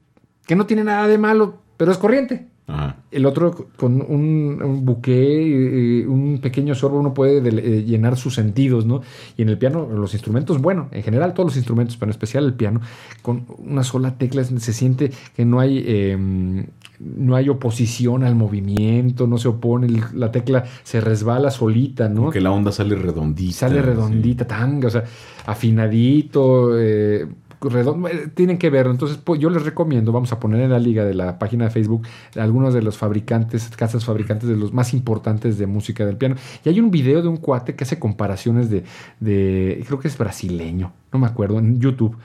que 0.45 0.55
no 0.55 0.65
tiene 0.65 0.83
nada 0.83 1.07
de 1.07 1.17
malo, 1.17 1.59
pero 1.77 1.91
es 1.91 1.97
corriente. 1.97 2.47
Ajá. 2.67 2.97
El 3.11 3.25
otro 3.25 3.67
con 3.75 4.01
un, 4.01 4.59
un 4.63 4.85
buque, 4.85 6.05
un 6.07 6.39
pequeño 6.41 6.73
sorbo, 6.73 6.99
uno 6.99 7.13
puede 7.13 7.47
eh, 7.47 7.83
llenar 7.83 8.17
sus 8.17 8.33
sentidos, 8.33 8.85
¿no? 8.85 9.01
Y 9.37 9.43
en 9.43 9.49
el 9.49 9.57
piano, 9.57 9.87
los 9.87 10.13
instrumentos, 10.13 10.59
bueno, 10.59 10.87
en 10.91 11.03
general 11.03 11.33
todos 11.33 11.49
los 11.49 11.57
instrumentos, 11.57 11.97
pero 11.97 12.07
en 12.07 12.11
especial 12.11 12.45
el 12.45 12.53
piano, 12.53 12.81
con 13.21 13.45
una 13.59 13.83
sola 13.83 14.17
tecla 14.17 14.43
se 14.43 14.73
siente 14.73 15.11
que 15.35 15.45
no 15.45 15.59
hay, 15.59 15.83
eh, 15.85 16.65
no 16.99 17.35
hay 17.35 17.49
oposición 17.49 18.23
al 18.23 18.35
movimiento, 18.35 19.27
no 19.27 19.37
se 19.37 19.49
opone, 19.49 19.87
la 20.13 20.31
tecla 20.31 20.63
se 20.83 21.01
resbala 21.01 21.51
solita, 21.51 22.09
¿no? 22.09 22.31
Que 22.31 22.41
la 22.41 22.51
onda 22.51 22.71
sale 22.71 22.95
redondita. 22.95 23.53
Sale 23.53 23.81
redondita, 23.81 24.47
tanga, 24.47 24.87
o 24.87 24.91
sea, 24.91 25.03
afinadito, 25.45 26.79
eh, 26.79 27.27
redondo, 27.69 28.07
eh, 28.07 28.29
tienen 28.33 28.57
que 28.57 28.69
verlo. 28.69 28.91
Entonces, 28.91 29.19
yo 29.39 29.49
les 29.49 29.63
recomiendo, 29.63 30.11
vamos 30.11 30.31
a 30.31 30.39
poner 30.39 30.61
en 30.61 30.71
la 30.71 30.79
liga 30.79 31.05
de 31.05 31.13
la 31.13 31.39
página 31.39 31.65
de 31.65 31.71
Facebook 31.71 32.07
algunos 32.35 32.73
de 32.73 32.81
los 32.81 32.97
fabricantes, 32.97 33.69
casas 33.75 34.05
fabricantes 34.05 34.49
de 34.49 34.55
los 34.55 34.73
más 34.73 34.93
importantes 34.93 35.57
de 35.57 35.67
música 35.67 36.05
del 36.05 36.17
piano. 36.17 36.35
Y 36.63 36.69
hay 36.69 36.79
un 36.79 36.91
video 36.91 37.21
de 37.21 37.27
un 37.27 37.37
cuate 37.37 37.75
que 37.75 37.83
hace 37.83 37.99
comparaciones 37.99 38.69
de, 38.69 38.83
de 39.19 39.83
creo 39.85 39.99
que 39.99 40.07
es 40.07 40.17
brasileño, 40.17 40.93
no 41.11 41.19
me 41.19 41.27
acuerdo, 41.27 41.59
en 41.59 41.79
YouTube, 41.79 42.17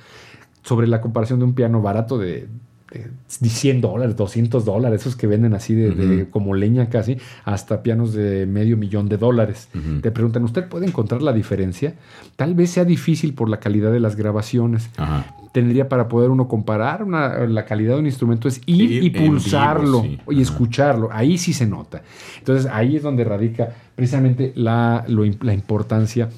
sobre 0.62 0.86
la 0.86 1.00
comparación 1.00 1.38
de 1.38 1.44
un 1.44 1.54
piano 1.54 1.80
barato 1.80 2.18
de, 2.18 2.48
de 2.90 3.48
100 3.48 3.80
dólares, 3.80 4.16
200 4.16 4.64
dólares, 4.64 5.02
esos 5.02 5.14
que 5.16 5.26
venden 5.26 5.54
así 5.54 5.74
de, 5.74 6.26
como 6.30 6.54
leña 6.54 6.88
casi, 6.88 7.18
hasta 7.44 7.82
pianos 7.82 8.14
de 8.14 8.46
medio 8.46 8.76
millón 8.76 9.08
de 9.08 9.16
dólares. 9.18 9.68
Te 10.02 10.10
preguntan, 10.10 10.44
¿usted 10.44 10.68
puede 10.68 10.86
encontrar 10.86 11.20
la 11.22 11.32
diferencia? 11.32 11.94
Tal 12.36 12.54
vez 12.54 12.70
sea 12.70 12.84
difícil 12.84 13.34
por 13.34 13.48
la 13.50 13.58
calidad 13.60 13.92
de 13.92 14.00
las 14.00 14.16
grabaciones. 14.16 14.90
Ajá. 14.96 15.34
Tendría 15.52 15.88
para 15.88 16.08
poder 16.08 16.30
uno 16.30 16.46
comparar 16.46 17.02
una- 17.02 17.46
la 17.46 17.64
calidad 17.64 17.94
de 17.94 18.00
un 18.00 18.06
instrumento 18.06 18.48
es 18.48 18.60
ir 18.66 18.90
Ir 18.92 19.02
y 19.04 19.08
vivo, 19.10 19.26
pulsarlo 19.26 20.02
sí. 20.02 20.18
y 20.30 20.42
escucharlo. 20.42 21.08
Ahí 21.10 21.38
sí 21.38 21.52
se 21.54 21.66
nota. 21.66 22.02
Entonces 22.38 22.70
ahí 22.70 22.96
es 22.96 23.02
donde 23.02 23.24
radica 23.24 23.70
precisamente 23.96 24.52
la, 24.56 25.04
lo 25.08 25.24
la 25.40 25.54
importancia 25.54 26.28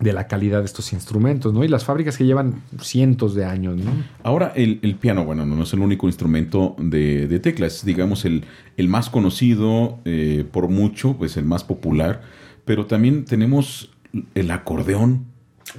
de 0.00 0.12
la 0.12 0.26
calidad 0.26 0.60
de 0.60 0.66
estos 0.66 0.92
instrumentos, 0.92 1.54
¿no? 1.54 1.62
Y 1.64 1.68
las 1.68 1.84
fábricas 1.84 2.18
que 2.18 2.24
llevan 2.24 2.62
cientos 2.80 3.34
de 3.34 3.44
años, 3.44 3.76
¿no? 3.76 3.92
Ahora, 4.22 4.52
el, 4.56 4.80
el 4.82 4.96
piano, 4.96 5.24
bueno, 5.24 5.46
no 5.46 5.62
es 5.62 5.72
el 5.72 5.80
único 5.80 6.06
instrumento 6.06 6.74
de, 6.78 7.28
de 7.28 7.38
teclas, 7.38 7.76
es, 7.76 7.84
digamos, 7.84 8.24
el, 8.24 8.44
el 8.76 8.88
más 8.88 9.08
conocido 9.08 9.98
eh, 10.04 10.44
por 10.50 10.68
mucho, 10.68 11.16
pues 11.16 11.36
el 11.36 11.44
más 11.44 11.62
popular, 11.62 12.22
pero 12.64 12.86
también 12.86 13.24
tenemos 13.24 13.90
el 14.34 14.50
acordeón. 14.50 15.26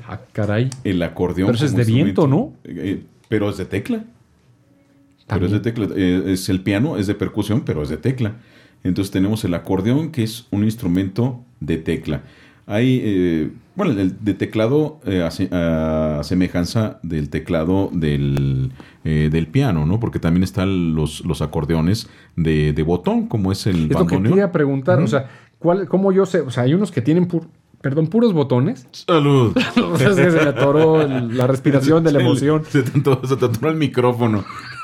Ah, 0.08 0.22
caray. 0.32 0.70
El 0.84 1.02
acordeón. 1.04 1.48
Pero 1.48 1.58
eso 1.58 1.66
es 1.66 1.76
de 1.76 1.84
viento. 1.84 2.28
¿no? 2.28 2.54
Eh, 2.64 3.04
pero 3.28 3.50
es 3.50 3.58
de 3.58 3.66
tecla. 3.66 4.06
Pero 5.28 5.46
es 5.46 5.52
de 5.52 5.60
tecla. 5.60 5.88
Eh, 5.96 6.24
es 6.28 6.50
el 6.50 6.62
piano, 6.62 6.98
es 6.98 7.08
de 7.08 7.16
percusión, 7.16 7.62
pero 7.66 7.82
es 7.82 7.90
de 7.90 7.98
tecla. 7.98 8.36
Entonces 8.84 9.12
tenemos 9.12 9.44
el 9.44 9.54
acordeón, 9.56 10.12
que 10.12 10.24
es 10.24 10.48
un 10.52 10.64
instrumento 10.64 11.44
de 11.60 11.78
tecla. 11.78 12.24
Hay, 12.68 13.02
eh, 13.04 13.52
bueno, 13.76 13.92
el 14.00 14.24
de 14.24 14.34
teclado 14.34 15.00
eh, 15.06 15.22
a, 15.22 16.22
semejanza 16.24 17.00
del 17.04 17.30
teclado 17.30 17.90
del, 17.94 18.72
eh, 19.04 19.30
del, 19.32 19.48
piano, 19.48 19.86
¿no? 19.86 20.00
Porque 20.00 20.20
también 20.20 20.44
están 20.44 20.96
los, 20.96 21.24
los 21.26 21.42
acordeones 21.42 22.10
de, 22.36 22.74
de 22.74 22.84
botón, 22.84 23.28
como 23.28 23.52
es 23.52 23.68
el 23.68 23.92
Es 23.92 24.00
lo 24.00 24.08
que 24.08 24.22
quería 24.22 24.52
preguntar, 24.52 25.00
o 25.00 25.08
sea, 25.08 25.30
¿cuál, 25.60 25.88
¿cómo 25.88 26.12
yo 26.12 26.26
sé? 26.26 26.42
O 26.42 26.50
sea, 26.50 26.64
hay 26.64 26.74
unos 26.74 26.92
que 26.92 27.02
tienen 27.02 27.28
Perdón, 27.86 28.08
puros 28.08 28.34
botones. 28.34 28.88
Salud. 28.94 29.56
se 29.98 30.32
me 30.32 30.40
atoró 30.40 31.08
la 31.08 31.46
respiración 31.46 32.04
de 32.04 32.12
la 32.14 32.20
emoción. 32.24 32.64
Se, 32.68 32.82
te, 32.82 33.12
atoró 33.12 33.70
el 33.70 33.76
micrófono. 33.76 34.44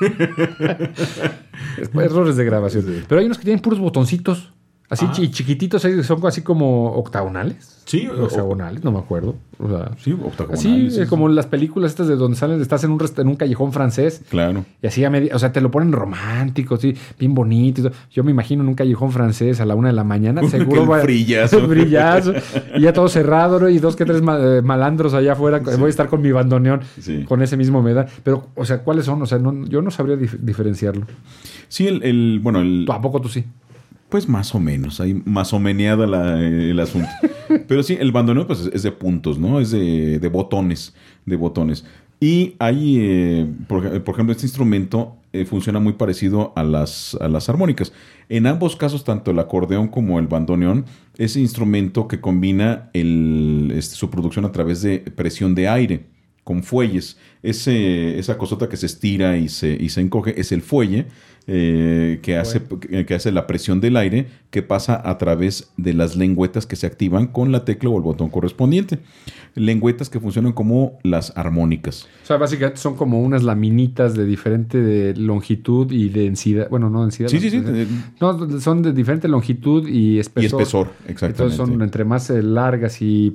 Errores 1.94 2.36
de 2.36 2.44
grabación. 2.44 2.84
Pero 3.08 3.20
hay 3.20 3.26
unos 3.26 3.38
que 3.38 3.44
tienen 3.44 3.60
puros 3.60 3.80
botoncitos. 3.80 4.52
Así 4.92 5.06
ah. 5.08 5.12
chiquititos, 5.12 5.80
son 6.02 6.26
así 6.26 6.42
como 6.42 6.92
octagonales. 6.92 7.80
Sí, 7.86 8.10
hexagonales, 8.24 8.84
no 8.84 8.92
me 8.92 8.98
acuerdo. 8.98 9.36
O 9.58 9.66
sea, 9.66 9.92
sí, 9.98 10.12
octagonales. 10.12 10.94
Sí, 10.94 11.06
como 11.08 11.30
las 11.30 11.46
películas 11.46 11.92
estas 11.92 12.08
de 12.08 12.16
donde 12.16 12.36
salen, 12.36 12.60
estás 12.60 12.84
en 12.84 12.90
un, 12.90 13.02
en 13.16 13.26
un 13.26 13.36
callejón 13.36 13.72
francés. 13.72 14.20
Claro. 14.28 14.66
Y 14.82 14.86
así 14.86 15.02
a 15.02 15.08
media, 15.08 15.34
o 15.34 15.38
sea, 15.38 15.50
te 15.50 15.62
lo 15.62 15.70
ponen 15.70 15.92
romántico, 15.92 16.76
sí, 16.76 16.94
bien 17.18 17.34
bonito. 17.34 17.90
Yo 18.10 18.22
me 18.22 18.32
imagino 18.32 18.62
en 18.62 18.68
un 18.68 18.74
callejón 18.74 19.12
francés 19.12 19.60
a 19.60 19.64
la 19.64 19.74
una 19.74 19.88
de 19.88 19.94
la 19.94 20.04
mañana, 20.04 20.46
seguro 20.50 20.86
va 20.86 21.00
brillazo. 21.00 21.66
brillazo. 21.66 22.34
y 22.76 22.82
ya 22.82 22.92
todo 22.92 23.08
cerrado, 23.08 23.70
y 23.70 23.78
dos 23.78 23.96
que 23.96 24.04
tres 24.04 24.20
eh, 24.20 24.60
malandros 24.62 25.14
allá 25.14 25.32
afuera. 25.32 25.60
Voy 25.60 25.86
a 25.86 25.88
estar 25.88 26.08
con 26.08 26.20
mi 26.20 26.32
bandoneón, 26.32 26.82
con 27.26 27.40
ese 27.40 27.56
mismo 27.56 27.80
me 27.80 27.94
da. 27.94 28.06
Pero, 28.22 28.48
o 28.56 28.66
sea, 28.66 28.82
¿cuáles 28.82 29.06
son? 29.06 29.22
O 29.22 29.26
sea, 29.26 29.38
yo 29.38 29.80
no 29.80 29.90
sabría 29.90 30.16
diferenciarlo. 30.16 31.06
Sí, 31.68 31.88
el, 31.88 32.02
el 32.02 32.40
bueno, 32.42 32.60
el... 32.60 32.86
¿A 32.90 33.00
poco 33.00 33.22
tú 33.22 33.30
sí? 33.30 33.46
Pues 34.12 34.28
más 34.28 34.54
o 34.54 34.60
menos, 34.60 35.00
hay 35.00 35.14
más 35.24 35.54
o 35.54 35.58
meneada 35.58 36.04
el 36.38 36.78
asunto. 36.80 37.08
Pero 37.66 37.82
sí, 37.82 37.96
el 37.98 38.12
bandoneón 38.12 38.46
pues, 38.46 38.68
es 38.70 38.82
de 38.82 38.92
puntos, 38.92 39.38
¿no? 39.38 39.58
Es 39.58 39.70
de, 39.70 40.30
botones, 40.30 40.92
de 41.24 41.34
botones. 41.36 41.86
Y 42.20 42.54
hay, 42.58 42.98
eh, 43.00 43.46
por, 43.66 43.86
ejemplo, 43.86 44.32
este 44.32 44.44
instrumento 44.44 45.16
eh, 45.32 45.46
funciona 45.46 45.80
muy 45.80 45.94
parecido 45.94 46.52
a 46.56 46.62
las, 46.62 47.16
a 47.22 47.28
las 47.28 47.48
armónicas. 47.48 47.94
En 48.28 48.46
ambos 48.46 48.76
casos, 48.76 49.02
tanto 49.02 49.30
el 49.30 49.38
acordeón 49.38 49.88
como 49.88 50.18
el 50.18 50.26
bandoneón, 50.26 50.84
es 51.16 51.34
instrumento 51.36 52.06
que 52.06 52.20
combina 52.20 52.90
el, 52.92 53.72
este, 53.74 53.94
su 53.94 54.10
producción 54.10 54.44
a 54.44 54.52
través 54.52 54.82
de 54.82 54.98
presión 54.98 55.54
de 55.54 55.68
aire 55.68 56.04
con 56.44 56.62
fuelles. 56.62 57.16
Ese, 57.42 58.18
esa 58.18 58.36
cosota 58.36 58.68
que 58.68 58.76
se 58.76 58.84
estira 58.84 59.38
y 59.38 59.48
se, 59.48 59.70
y 59.72 59.88
se 59.88 60.02
encoge 60.02 60.38
es 60.38 60.52
el 60.52 60.60
fuelle 60.60 61.06
eh, 61.46 62.20
que, 62.22 62.36
hace, 62.36 62.62
que 63.06 63.14
hace 63.14 63.32
la 63.32 63.46
presión 63.46 63.80
del 63.80 63.96
aire 63.96 64.26
que 64.52 64.62
pasa 64.62 65.00
a 65.02 65.16
través 65.16 65.72
de 65.78 65.94
las 65.94 66.14
lengüetas 66.14 66.66
que 66.66 66.76
se 66.76 66.86
activan 66.86 67.26
con 67.26 67.52
la 67.52 67.64
tecla 67.64 67.88
o 67.88 67.96
el 67.96 68.02
botón 68.02 68.28
correspondiente. 68.28 68.98
Lengüetas 69.54 70.10
que 70.10 70.20
funcionan 70.20 70.52
como 70.52 70.98
las 71.02 71.36
armónicas. 71.36 72.06
O 72.22 72.26
sea, 72.26 72.36
básicamente 72.36 72.78
son 72.78 72.94
como 72.94 73.22
unas 73.22 73.42
laminitas 73.42 74.14
de 74.14 74.26
diferente 74.26 75.14
longitud 75.16 75.90
y 75.90 76.10
densidad. 76.10 76.68
Bueno, 76.68 76.90
no 76.90 77.02
densidad. 77.02 77.28
Sí, 77.28 77.40
sí, 77.40 77.48
sí. 77.48 77.62
No, 78.20 78.60
son 78.60 78.82
de 78.82 78.92
diferente 78.92 79.26
longitud 79.26 79.88
y 79.88 80.18
espesor. 80.18 80.60
Y 80.60 80.62
espesor, 80.62 80.88
exactamente. 81.08 81.42
Entonces 81.42 81.56
son 81.56 81.82
entre 81.82 82.04
más 82.04 82.28
eh, 82.28 82.42
largas 82.42 83.00
y, 83.00 83.34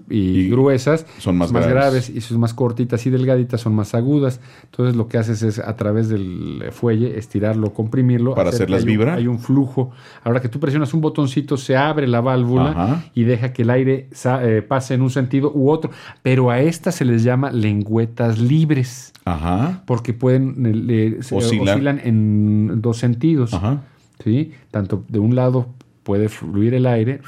gruesas, 0.49 1.07
son 1.17 1.37
más, 1.37 1.51
graves. 1.51 2.09
y 2.09 2.21
son 2.21 2.39
más 2.39 2.53
cortitas 2.53 3.05
y 3.07 3.09
delgaditas 3.09 3.61
son 3.61 3.73
más 3.73 3.95
agudas. 3.95 4.39
Entonces 4.65 4.95
lo 4.95 5.07
que 5.07 5.17
haces 5.17 5.41
es 5.41 5.57
a 5.57 5.75
través 5.75 6.09
del 6.09 6.63
fuelle 6.71 7.17
estirarlo, 7.17 7.73
comprimirlo. 7.97 8.35
Para 8.35 8.49
hacerlas 8.49 8.85
vibrar. 8.85 9.17
Hay 9.17 9.27
un 9.27 9.39
flujo. 9.39 9.91
Ahora 10.23 10.41
que 10.41 10.49
tú 10.49 10.59
presionas 10.59 10.93
un 10.93 11.01
botoncito, 11.01 11.57
se 11.57 11.75
abre 11.75 12.07
la 12.07 12.21
válvula 12.21 13.03
y 13.13 13.23
deja 13.23 13.53
que 13.53 13.63
el 13.63 13.69
aire 13.69 14.09
eh, 14.23 14.65
pase 14.67 14.93
en 14.93 15.01
un 15.01 15.09
sentido 15.09 15.51
u 15.53 15.69
otro. 15.69 15.91
Pero 16.21 16.49
a 16.49 16.59
estas 16.59 16.95
se 16.95 17.05
les 17.05 17.23
llama 17.23 17.51
lengüetas 17.51 18.39
libres. 18.39 19.13
Ajá. 19.25 19.83
Porque 19.85 20.13
pueden 20.13 21.11
oscilan 21.31 21.99
en 22.03 22.81
dos 22.81 22.97
sentidos. 22.97 23.53
Ajá. 23.53 23.81
¿sí? 24.23 24.51
Tanto 24.71 25.03
de 25.07 25.19
un 25.19 25.35
lado 25.35 25.67
puede 26.03 26.29
fluir 26.29 26.73
el 26.73 26.85
aire 26.85 27.21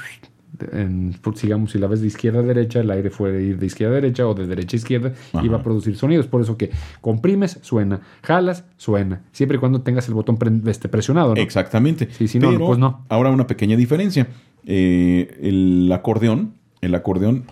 en, 0.71 1.15
digamos, 1.41 1.71
si 1.71 1.79
la 1.79 1.87
ves 1.87 2.01
de 2.01 2.07
izquierda 2.07 2.39
a 2.39 2.43
derecha, 2.43 2.79
el 2.79 2.91
aire 2.91 3.09
puede 3.09 3.43
ir 3.43 3.59
de 3.59 3.65
izquierda 3.65 3.93
a 3.93 4.01
derecha 4.01 4.27
o 4.27 4.33
de 4.33 4.47
derecha 4.47 4.75
a 4.75 4.79
izquierda 4.79 5.13
y 5.41 5.47
va 5.47 5.57
a 5.57 5.63
producir 5.63 5.95
sonidos. 5.95 6.27
Por 6.27 6.41
eso 6.41 6.57
que 6.57 6.71
comprimes, 7.01 7.59
suena, 7.61 8.01
jalas, 8.23 8.65
suena. 8.77 9.21
Siempre 9.31 9.57
y 9.57 9.59
cuando 9.59 9.81
tengas 9.81 10.07
el 10.07 10.13
botón 10.13 10.37
este, 10.67 10.89
presionado. 10.89 11.35
¿no? 11.35 11.41
Exactamente. 11.41 12.09
Sí, 12.11 12.27
si 12.27 12.39
no, 12.39 12.57
pues 12.57 12.79
no. 12.79 13.05
Ahora 13.09 13.29
una 13.29 13.47
pequeña 13.47 13.77
diferencia. 13.77 14.27
Eh, 14.65 15.37
el 15.41 15.91
acordeón, 15.91 16.53
el 16.81 16.95
acordeón, 16.95 17.45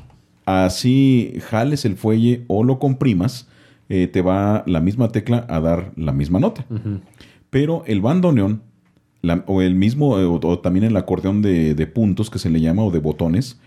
así 0.46 1.40
jales 1.48 1.86
el 1.86 1.96
fuelle 1.96 2.44
o 2.48 2.64
lo 2.64 2.80
comprimas, 2.80 3.48
eh, 3.90 4.08
te 4.08 4.22
va 4.22 4.64
la 4.68 4.82
misma 4.82 5.10
tecla 5.10 5.46
a 5.48 5.60
dar 5.60 5.92
la 5.96 6.12
misma 6.12 6.40
nota. 6.40 6.66
Pero 7.50 7.84
el 7.86 8.02
bandoneón 8.02 8.62
o 9.46 9.62
el 9.62 9.76
mismo, 9.76 10.20
eh, 10.20 10.26
o, 10.26 10.60
también 10.60 10.86
el 10.86 10.98
acordeón 10.98 11.42
de, 11.42 11.92
puntos 11.94 12.30
que 12.30 12.40
se 12.40 12.50
le 12.50 12.62
llama, 12.62 12.84
o 12.84 12.92
de 12.92 13.00
botones, 13.00 13.60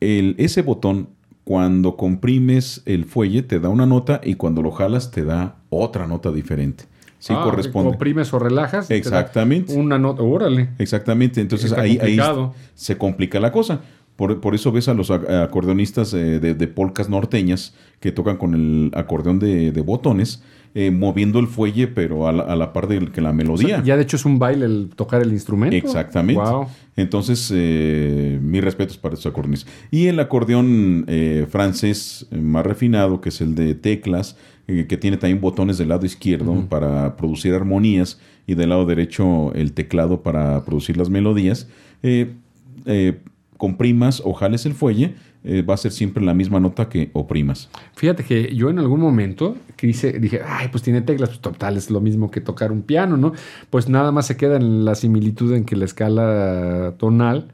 el, 0.00 0.34
ese 0.38 0.62
botón, 0.62 1.08
cuando 1.44 1.96
comprimes 1.96 2.82
el 2.86 3.04
fuelle, 3.04 3.42
te 3.42 3.60
da 3.60 3.68
una 3.68 3.86
nota 3.86 4.20
y 4.24 4.34
cuando 4.34 4.62
lo 4.62 4.72
jalas, 4.72 5.10
te 5.12 5.24
da 5.24 5.56
otra 5.70 6.06
nota 6.06 6.32
diferente. 6.32 6.84
Sí, 7.18 7.32
ah, 7.36 7.42
corresponde. 7.44 7.90
Comprimes 7.90 8.32
o 8.34 8.38
relajas. 8.38 8.90
Exactamente. 8.90 9.74
Una 9.74 9.98
nota, 9.98 10.22
órale. 10.22 10.70
Exactamente. 10.78 11.40
Entonces 11.40 11.72
ahí, 11.72 11.98
ahí, 12.02 12.18
se 12.74 12.98
complica 12.98 13.40
la 13.40 13.52
cosa. 13.52 13.80
Por, 14.16 14.40
por, 14.40 14.54
eso 14.54 14.72
ves 14.72 14.88
a 14.88 14.94
los 14.94 15.10
acordeonistas 15.10 16.14
eh, 16.14 16.40
de, 16.40 16.54
de, 16.54 16.68
polcas 16.68 17.08
norteñas 17.08 17.74
que 18.00 18.12
tocan 18.12 18.38
con 18.38 18.54
el 18.54 18.90
acordeón 18.94 19.38
de, 19.38 19.72
de 19.72 19.80
botones 19.82 20.42
eh, 20.74 20.90
moviendo 20.90 21.38
el 21.38 21.46
fuelle, 21.46 21.88
pero 21.88 22.28
a 22.28 22.32
la, 22.32 22.72
par 22.72 22.86
de 22.88 23.06
que 23.06 23.20
la 23.20 23.32
melodía. 23.32 23.82
ya 23.82 23.96
de 23.96 24.02
hecho 24.02 24.16
es 24.16 24.24
un 24.24 24.38
baile 24.38 24.66
el 24.66 24.90
tocar 24.94 25.22
el 25.22 25.32
instrumento. 25.32 25.76
Exactamente. 25.76 26.42
Entonces, 26.96 27.52
eh, 27.54 28.38
mis 28.42 28.62
respetos 28.62 28.98
para 28.98 29.14
estos 29.14 29.30
acordeones. 29.30 29.66
Y 29.90 30.06
el 30.06 30.20
acordeón 30.20 31.04
eh, 31.08 31.46
francés 31.48 32.26
más 32.30 32.64
refinado, 32.66 33.20
que 33.20 33.30
es 33.30 33.40
el 33.40 33.54
de 33.54 33.74
teclas, 33.74 34.36
que 34.66 34.96
tiene 34.96 35.16
también 35.16 35.40
botones 35.40 35.78
del 35.78 35.90
lado 35.90 36.04
izquierdo 36.04 36.66
para 36.68 37.14
producir 37.16 37.54
armonías 37.54 38.18
y 38.48 38.54
del 38.54 38.70
lado 38.70 38.84
derecho 38.84 39.52
el 39.54 39.72
teclado 39.72 40.22
para 40.22 40.64
producir 40.64 40.96
las 40.96 41.08
melodías. 41.08 41.68
comprimas 43.56 44.20
o 44.24 44.34
jales 44.34 44.66
el 44.66 44.74
fuelle 44.74 45.14
eh, 45.48 45.62
va 45.62 45.74
a 45.74 45.76
ser 45.76 45.92
siempre 45.92 46.24
la 46.24 46.34
misma 46.34 46.58
nota 46.58 46.88
que 46.88 47.10
oprimas. 47.12 47.68
Fíjate 47.94 48.24
que 48.24 48.52
yo 48.52 48.68
en 48.68 48.80
algún 48.80 48.98
momento 48.98 49.56
dije, 49.80 50.40
ay, 50.44 50.68
pues 50.72 50.82
tiene 50.82 51.02
teclas, 51.02 51.28
pues 51.28 51.40
total, 51.40 51.76
es 51.76 51.88
lo 51.88 52.00
mismo 52.00 52.32
que 52.32 52.40
tocar 52.40 52.72
un 52.72 52.82
piano, 52.82 53.16
¿no? 53.16 53.32
Pues 53.70 53.88
nada 53.88 54.10
más 54.10 54.26
se 54.26 54.36
queda 54.36 54.56
en 54.56 54.84
la 54.84 54.96
similitud 54.96 55.54
en 55.54 55.64
que 55.64 55.76
la 55.76 55.84
escala 55.84 56.94
tonal, 56.98 57.52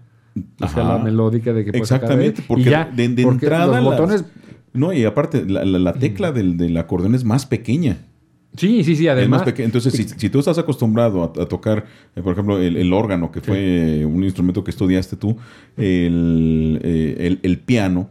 la 0.58 0.68
escala 0.68 0.98
melódica 0.98 1.52
de 1.52 1.66
que 1.66 1.76
Exactamente, 1.76 2.42
porque 2.48 2.64
ya, 2.64 2.90
de, 2.90 3.04
entrada 3.04 3.80
los 3.82 3.84
botones... 3.84 4.24
no, 4.72 4.94
y 4.94 5.04
aparte, 5.04 5.44
la, 5.44 5.92
tecla 5.92 6.32
del, 6.32 6.56
del 6.56 6.74
acordeón 6.78 7.14
es 7.14 7.24
más 7.24 7.44
pequeña. 7.44 7.98
Sí, 8.56 8.84
sí, 8.84 8.96
sí, 8.96 9.08
además. 9.08 9.42
Entonces, 9.56 10.14
si, 10.16 10.28
tú 10.28 10.38
estás 10.38 10.58
acostumbrado 10.58 11.24
a, 11.24 11.46
tocar, 11.46 11.86
eh, 12.14 12.22
por 12.22 12.32
ejemplo, 12.32 12.58
el, 12.58 12.92
órgano, 12.92 13.32
que 13.32 13.40
fue 13.40 14.04
un 14.04 14.22
instrumento 14.24 14.62
que 14.62 14.70
estudiaste 14.70 15.16
tú, 15.16 15.36
el, 15.76 16.78
eh, 16.82 17.38
el 17.42 17.58
piano, 17.58 18.10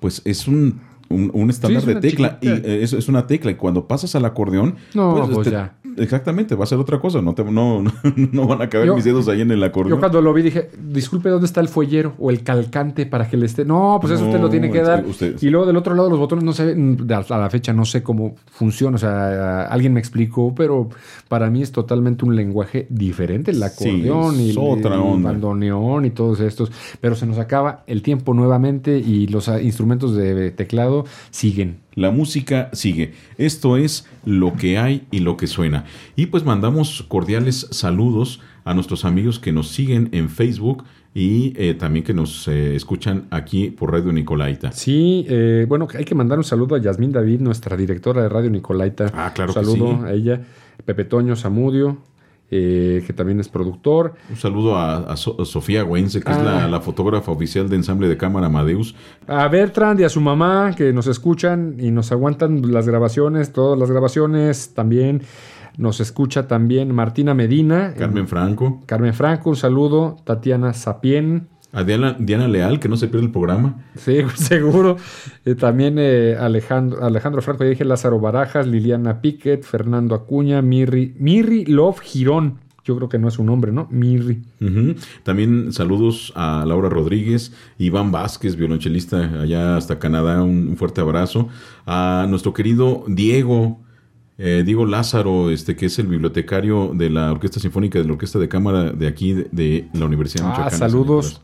pues 0.00 0.22
es 0.24 0.46
un 0.48 0.80
un, 1.10 1.50
estándar 1.50 1.84
de 1.84 1.96
tecla. 1.96 2.38
Y 2.40 2.48
eh, 2.48 2.82
es, 2.82 3.08
una 3.08 3.26
tecla. 3.26 3.50
Y 3.50 3.56
cuando 3.56 3.86
pasas 3.86 4.14
al 4.14 4.24
acordeón, 4.24 4.76
no, 4.94 5.14
pues, 5.16 5.34
pues 5.34 5.50
ya. 5.50 5.74
Exactamente, 5.96 6.54
va 6.54 6.64
a 6.64 6.66
ser 6.66 6.78
otra 6.78 7.00
cosa. 7.00 7.20
No, 7.20 7.34
te, 7.34 7.42
no, 7.44 7.82
no, 8.32 8.46
van 8.46 8.62
a 8.62 8.68
caber 8.68 8.92
mis 8.94 9.04
dedos 9.04 9.28
ahí 9.28 9.40
en 9.40 9.50
el 9.50 9.62
acordeón. 9.62 9.96
Yo 9.96 10.00
cuando 10.00 10.20
lo 10.20 10.32
vi 10.32 10.42
dije, 10.42 10.70
disculpe, 10.80 11.28
¿dónde 11.28 11.46
está 11.46 11.60
el 11.60 11.68
fuellero 11.68 12.14
o 12.18 12.30
el 12.30 12.42
calcante 12.42 13.06
para 13.06 13.28
que 13.28 13.36
le 13.36 13.46
esté? 13.46 13.64
No, 13.64 13.98
pues 14.00 14.14
eso 14.14 14.24
usted 14.24 14.40
lo 14.40 14.48
tiene 14.48 14.70
que 14.70 14.82
dar. 14.82 15.04
Y 15.40 15.50
luego 15.50 15.66
del 15.66 15.76
otro 15.76 15.94
lado 15.94 16.08
los 16.08 16.18
botones 16.18 16.44
no 16.44 16.52
sé, 16.52 16.76
a 17.10 17.38
la 17.38 17.50
fecha 17.50 17.72
no 17.72 17.84
sé 17.84 18.02
cómo 18.02 18.36
funciona. 18.46 18.94
O 18.94 18.98
sea, 18.98 19.64
alguien 19.64 19.92
me 19.92 20.00
explicó, 20.00 20.54
pero 20.54 20.88
para 21.28 21.50
mí 21.50 21.62
es 21.62 21.72
totalmente 21.72 22.24
un 22.24 22.36
lenguaje 22.36 22.86
diferente. 22.88 23.50
El 23.50 23.62
acordeón 23.62 24.40
y 24.40 24.50
el, 24.50 25.22
bandoneón 25.22 26.04
y 26.04 26.10
todos 26.10 26.40
estos. 26.40 26.70
Pero 27.00 27.16
se 27.16 27.26
nos 27.26 27.38
acaba 27.38 27.82
el 27.88 28.02
tiempo 28.02 28.32
nuevamente 28.32 28.98
y 28.98 29.26
los 29.26 29.48
instrumentos 29.48 30.14
de 30.14 30.52
teclado 30.52 30.99
siguen. 31.30 31.78
La 31.94 32.10
música 32.10 32.70
sigue. 32.72 33.14
Esto 33.38 33.76
es 33.76 34.06
lo 34.24 34.54
que 34.54 34.78
hay 34.78 35.06
y 35.10 35.20
lo 35.20 35.36
que 35.36 35.46
suena. 35.46 35.84
Y 36.16 36.26
pues 36.26 36.44
mandamos 36.44 37.04
cordiales 37.08 37.68
saludos 37.70 38.40
a 38.64 38.74
nuestros 38.74 39.04
amigos 39.04 39.38
que 39.38 39.52
nos 39.52 39.68
siguen 39.68 40.08
en 40.12 40.28
Facebook 40.28 40.84
y 41.12 41.54
eh, 41.56 41.74
también 41.74 42.04
que 42.04 42.14
nos 42.14 42.46
eh, 42.46 42.76
escuchan 42.76 43.26
aquí 43.30 43.70
por 43.70 43.92
Radio 43.92 44.12
Nicolaita. 44.12 44.72
Sí, 44.72 45.26
eh, 45.28 45.66
bueno, 45.68 45.88
hay 45.94 46.04
que 46.04 46.14
mandar 46.14 46.38
un 46.38 46.44
saludo 46.44 46.76
a 46.76 46.80
Yasmín 46.80 47.12
David, 47.12 47.40
nuestra 47.40 47.76
directora 47.76 48.22
de 48.22 48.28
Radio 48.28 48.50
Nicolaita. 48.50 49.10
Ah, 49.14 49.32
claro 49.34 49.50
un 49.50 49.54
saludo 49.54 49.90
que 49.90 49.96
sí. 49.96 50.04
a 50.04 50.12
ella. 50.12 50.40
Pepe 50.84 51.04
Toño 51.04 51.36
Zamudio, 51.36 51.98
eh, 52.50 53.02
que 53.06 53.12
también 53.12 53.38
es 53.40 53.48
productor. 53.48 54.14
Un 54.28 54.36
saludo 54.36 54.76
a, 54.76 54.96
a 55.12 55.16
So- 55.16 55.36
a 55.40 55.44
Sofía 55.44 55.82
Güense, 55.82 56.20
que 56.20 56.30
es 56.32 56.38
la, 56.42 56.64
Ah. 56.64 56.68
la 56.68 56.80
fotógrafa 56.80 57.30
oficial 57.30 57.68
de 57.68 57.76
ensamble 57.76 58.08
de 58.08 58.16
cámara 58.16 58.46
Amadeus. 58.46 58.94
A 59.28 59.46
Bertrand 59.48 60.00
y 60.00 60.04
a 60.04 60.08
su 60.08 60.20
mamá, 60.20 60.74
que 60.76 60.92
nos 60.92 61.06
escuchan 61.06 61.76
y 61.78 61.90
nos 61.90 62.10
aguantan 62.12 62.72
las 62.72 62.88
grabaciones, 62.88 63.52
todas 63.52 63.78
las 63.78 63.90
grabaciones. 63.90 64.74
También 64.74 65.22
nos 65.78 66.00
escucha 66.00 66.48
también 66.48 66.92
Martina 66.94 67.32
Medina. 67.34 67.94
Carmen 67.96 68.26
Franco. 68.26 68.80
Carmen 68.86 69.14
Franco, 69.14 69.50
un 69.50 69.56
saludo. 69.56 70.16
Tatiana 70.24 70.72
Sapien. 70.72 71.48
A 71.72 71.84
Diana, 71.84 72.16
Diana 72.18 72.48
Leal, 72.48 72.80
que 72.80 72.88
no 72.88 72.96
se 72.96 73.06
pierde 73.08 73.26
el 73.26 73.32
programa. 73.32 73.84
Sí, 73.96 74.18
seguro. 74.34 74.96
Eh, 75.44 75.54
también 75.54 75.96
eh, 75.98 76.36
Alejandro, 76.38 77.04
Alejandro 77.04 77.42
Franco, 77.42 77.62
ya 77.64 77.70
dije 77.70 77.84
Lázaro 77.84 78.18
Barajas, 78.18 78.66
Liliana 78.66 79.20
Piquet, 79.20 79.62
Fernando 79.62 80.14
Acuña, 80.14 80.62
Mirri, 80.62 81.14
Mirri 81.18 81.64
Love 81.66 82.00
Girón. 82.00 82.58
Yo 82.82 82.96
creo 82.96 83.08
que 83.08 83.18
no 83.18 83.28
es 83.28 83.38
un 83.38 83.46
nombre, 83.46 83.70
¿no? 83.72 83.86
Mirri. 83.90 84.42
También 85.22 85.72
saludos 85.72 86.32
a 86.34 86.64
Laura 86.66 86.88
Rodríguez, 86.88 87.52
Iván 87.78 88.10
Vázquez, 88.10 88.56
violonchelista 88.56 89.42
allá 89.42 89.76
hasta 89.76 89.98
Canadá, 89.98 90.42
un, 90.42 90.68
un 90.68 90.76
fuerte 90.76 91.00
abrazo. 91.00 91.48
A 91.86 92.26
nuestro 92.28 92.52
querido 92.54 93.04
Diego, 93.06 93.78
eh, 94.38 94.62
Diego 94.64 94.86
Lázaro, 94.86 95.50
este, 95.50 95.76
que 95.76 95.86
es 95.86 95.98
el 95.98 96.06
bibliotecario 96.06 96.92
de 96.94 97.10
la 97.10 97.30
Orquesta 97.30 97.60
Sinfónica 97.60 97.98
de 97.98 98.06
la 98.06 98.12
Orquesta 98.12 98.38
de 98.38 98.48
Cámara 98.48 98.90
de 98.92 99.06
aquí, 99.06 99.34
de, 99.34 99.48
de 99.52 99.88
la 99.92 100.06
Universidad 100.06 100.44
de 100.44 100.48
Ah, 100.48 100.52
Michoacán. 100.64 100.78
saludos. 100.78 101.42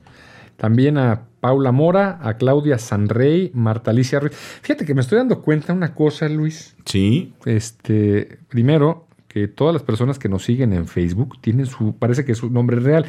También 0.56 0.96
a 0.98 1.22
Paula 1.40 1.70
Mora, 1.72 2.18
a 2.22 2.38
Claudia 2.38 2.78
Sanrey, 2.78 3.50
Marta 3.54 3.90
Alicia 3.90 4.20
Ruiz. 4.20 4.32
Fíjate 4.62 4.84
que 4.86 4.94
me 4.94 5.00
estoy 5.02 5.18
dando 5.18 5.42
cuenta 5.42 5.72
una 5.72 5.94
cosa, 5.94 6.28
Luis. 6.28 6.74
Sí, 6.86 7.34
Este, 7.44 8.38
primero, 8.48 9.06
que 9.28 9.48
todas 9.48 9.74
las 9.74 9.82
personas 9.82 10.18
que 10.18 10.28
nos 10.30 10.44
siguen 10.44 10.72
en 10.72 10.86
Facebook 10.86 11.38
tienen 11.42 11.66
su, 11.66 11.94
parece 11.96 12.24
que 12.24 12.32
es 12.32 12.38
su 12.38 12.50
nombre 12.50 12.80
real. 12.80 13.04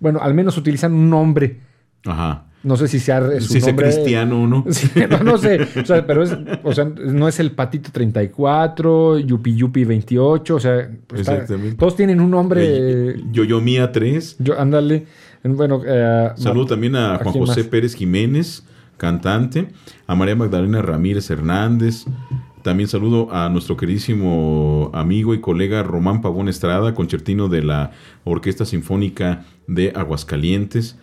Bueno, 0.00 0.18
al 0.20 0.34
menos 0.34 0.56
utilizan 0.56 0.92
un 0.92 1.08
nombre. 1.10 1.58
ajá. 2.04 2.46
No 2.62 2.76
sé 2.76 2.88
si 2.88 2.98
sea 2.98 3.22
su 3.40 3.54
Si 3.54 3.60
sea 3.62 3.68
nombre. 3.72 3.86
cristiano 3.86 4.42
o 4.42 4.46
no. 4.46 4.66
Sí, 4.70 4.90
no, 5.08 5.20
no 5.20 5.38
sé, 5.38 5.66
o 5.80 5.86
sea, 5.86 6.06
pero 6.06 6.22
es, 6.22 6.36
o 6.62 6.72
sea, 6.74 6.84
no 6.84 7.26
es 7.26 7.40
el 7.40 7.52
Patito 7.52 7.90
34, 7.90 9.18
Yupi 9.20 9.54
Yupi 9.56 9.84
28, 9.84 10.54
o 10.56 10.60
sea, 10.60 10.90
pues 11.06 11.22
está- 11.22 11.34
Exactamente. 11.36 11.76
todos 11.76 11.96
tienen 11.96 12.20
un 12.20 12.30
nombre, 12.30 12.62
Eh, 13.12 13.22
Yoyo 13.32 13.62
Mía 13.62 13.90
3. 13.92 14.36
yo, 14.40 14.60
ándale, 14.60 15.06
bueno, 15.44 15.80
eh, 15.86 16.30
Saludo 16.36 16.66
también 16.66 16.96
a 16.96 17.14
¿a 17.14 17.18
Juan 17.18 17.34
José 17.34 17.60
más? 17.62 17.68
Pérez 17.68 17.94
Jiménez, 17.94 18.64
cantante, 18.96 19.68
a 20.06 20.14
María 20.14 20.36
Magdalena 20.36 20.82
Ramírez 20.82 21.30
Hernández. 21.30 22.04
También 22.62 22.88
saludo 22.90 23.32
a 23.32 23.48
nuestro 23.48 23.76
queridísimo 23.78 24.90
amigo 24.92 25.32
y 25.32 25.40
colega 25.40 25.82
Román 25.82 26.20
Pavón 26.20 26.48
Estrada, 26.48 26.92
concertino 26.94 27.48
de 27.48 27.62
la 27.62 27.92
Orquesta 28.24 28.66
Sinfónica 28.66 29.44
de 29.66 29.92
Aguascalientes. 29.96 30.98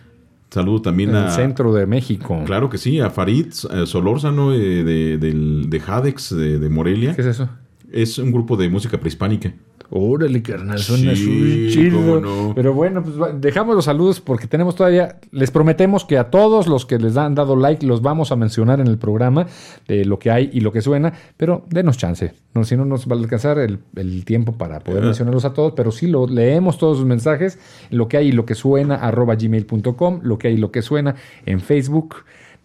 Saludo 0.51 0.83
también 0.83 1.09
en 1.09 1.15
a... 1.15 1.25
el 1.25 1.31
centro 1.31 1.73
de 1.73 1.87
México. 1.87 2.41
Claro 2.45 2.69
que 2.69 2.77
sí, 2.77 2.99
a 2.99 3.09
Farid 3.09 3.47
eh, 3.73 3.85
Solórzano 3.87 4.53
eh, 4.53 4.83
de, 4.83 5.17
del- 5.17 5.67
de 5.69 5.79
Jadex 5.79 6.35
de, 6.35 6.59
de 6.59 6.69
Morelia. 6.69 7.15
¿Qué 7.15 7.21
es 7.21 7.27
eso? 7.27 7.49
Es 7.91 8.19
un 8.19 8.31
grupo 8.31 8.55
de 8.55 8.69
música 8.69 8.99
prehispánica. 8.99 9.53
Órale, 9.89 10.41
carnal, 10.41 10.79
suena 10.79 11.15
Sí, 11.15 11.69
chido. 11.71 12.19
no. 12.19 12.51
Pero 12.53 12.73
bueno, 12.73 13.01
pues 13.03 13.15
dejamos 13.39 13.75
los 13.75 13.85
saludos 13.85 14.19
porque 14.19 14.45
tenemos 14.45 14.75
todavía, 14.75 15.17
les 15.31 15.49
prometemos 15.49 16.03
que 16.03 16.17
a 16.17 16.25
todos 16.29 16.67
los 16.67 16.85
que 16.85 16.97
les 16.99 17.15
han 17.15 17.35
dado 17.35 17.55
like 17.55 17.85
los 17.85 18.01
vamos 18.01 18.31
a 18.31 18.35
mencionar 18.35 18.81
en 18.81 18.87
el 18.87 18.97
programa 18.97 19.47
de 19.87 20.03
lo 20.03 20.19
que 20.19 20.29
hay 20.29 20.49
y 20.51 20.59
lo 20.59 20.71
que 20.73 20.81
suena, 20.81 21.13
pero 21.37 21.63
denos 21.69 21.97
chance. 21.97 22.33
No, 22.53 22.63
si 22.65 22.75
no 22.75 22.83
nos 22.85 23.07
va 23.07 23.15
a 23.15 23.19
alcanzar 23.19 23.59
el, 23.59 23.79
el 23.95 24.25
tiempo 24.25 24.53
para 24.57 24.79
poder 24.79 25.03
mencionarlos 25.03 25.45
a 25.45 25.53
todos, 25.53 25.73
pero 25.73 25.91
sí 25.91 26.07
lo 26.07 26.27
leemos 26.27 26.77
todos 26.77 26.97
sus 26.97 27.05
mensajes, 27.05 27.57
lo 27.89 28.07
que 28.07 28.17
hay 28.17 28.27
y 28.29 28.31
lo 28.33 28.45
que 28.45 28.55
suena, 28.55 28.95
arroba 28.95 29.35
gmail.com, 29.35 30.19
lo 30.23 30.37
que 30.37 30.49
hay 30.49 30.55
y 30.55 30.57
lo 30.57 30.71
que 30.71 30.81
suena 30.81 31.15
en 31.45 31.61
Facebook. 31.61 32.15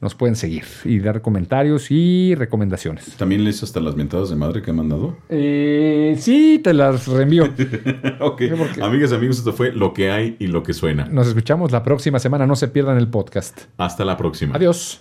Nos 0.03 0.17
pueden 0.17 0.35
seguir 0.35 0.65
y 0.85 0.99
dar 0.99 1.23
comentarios 1.23 1.93
y 1.93 2.35
recomendaciones. 2.35 3.17
También 3.17 3.45
lees 3.45 3.63
hasta 3.63 3.79
las 3.79 3.95
mentadas 3.95 4.31
de 4.31 4.37
madre 4.37 4.61
que 4.61 4.71
han 4.71 4.77
mandado. 4.77 5.17
Eh, 5.29 6.17
sí, 6.19 6.61
te 6.63 6.75
las 6.75 7.07
reenvío. 7.07 7.45
ok, 8.21 8.43
amigas 8.83 9.13
y 9.13 9.15
amigos, 9.15 9.39
esto 9.39 9.53
fue 9.53 9.71
lo 9.71 9.95
que 9.95 10.11
hay 10.11 10.35
y 10.41 10.49
lo 10.49 10.65
que 10.65 10.73
suena. 10.73 11.05
Nos 11.05 11.29
escuchamos 11.29 11.71
la 11.71 11.85
próxima 11.85 12.19
semana. 12.19 12.49
No 12.49 12.57
se 12.57 12.67
pierdan 12.67 12.99
el 12.99 13.07
podcast. 13.07 13.67
Hasta 13.79 14.05
la 14.05 14.17
próxima. 14.17 14.57
Adiós. 14.57 15.01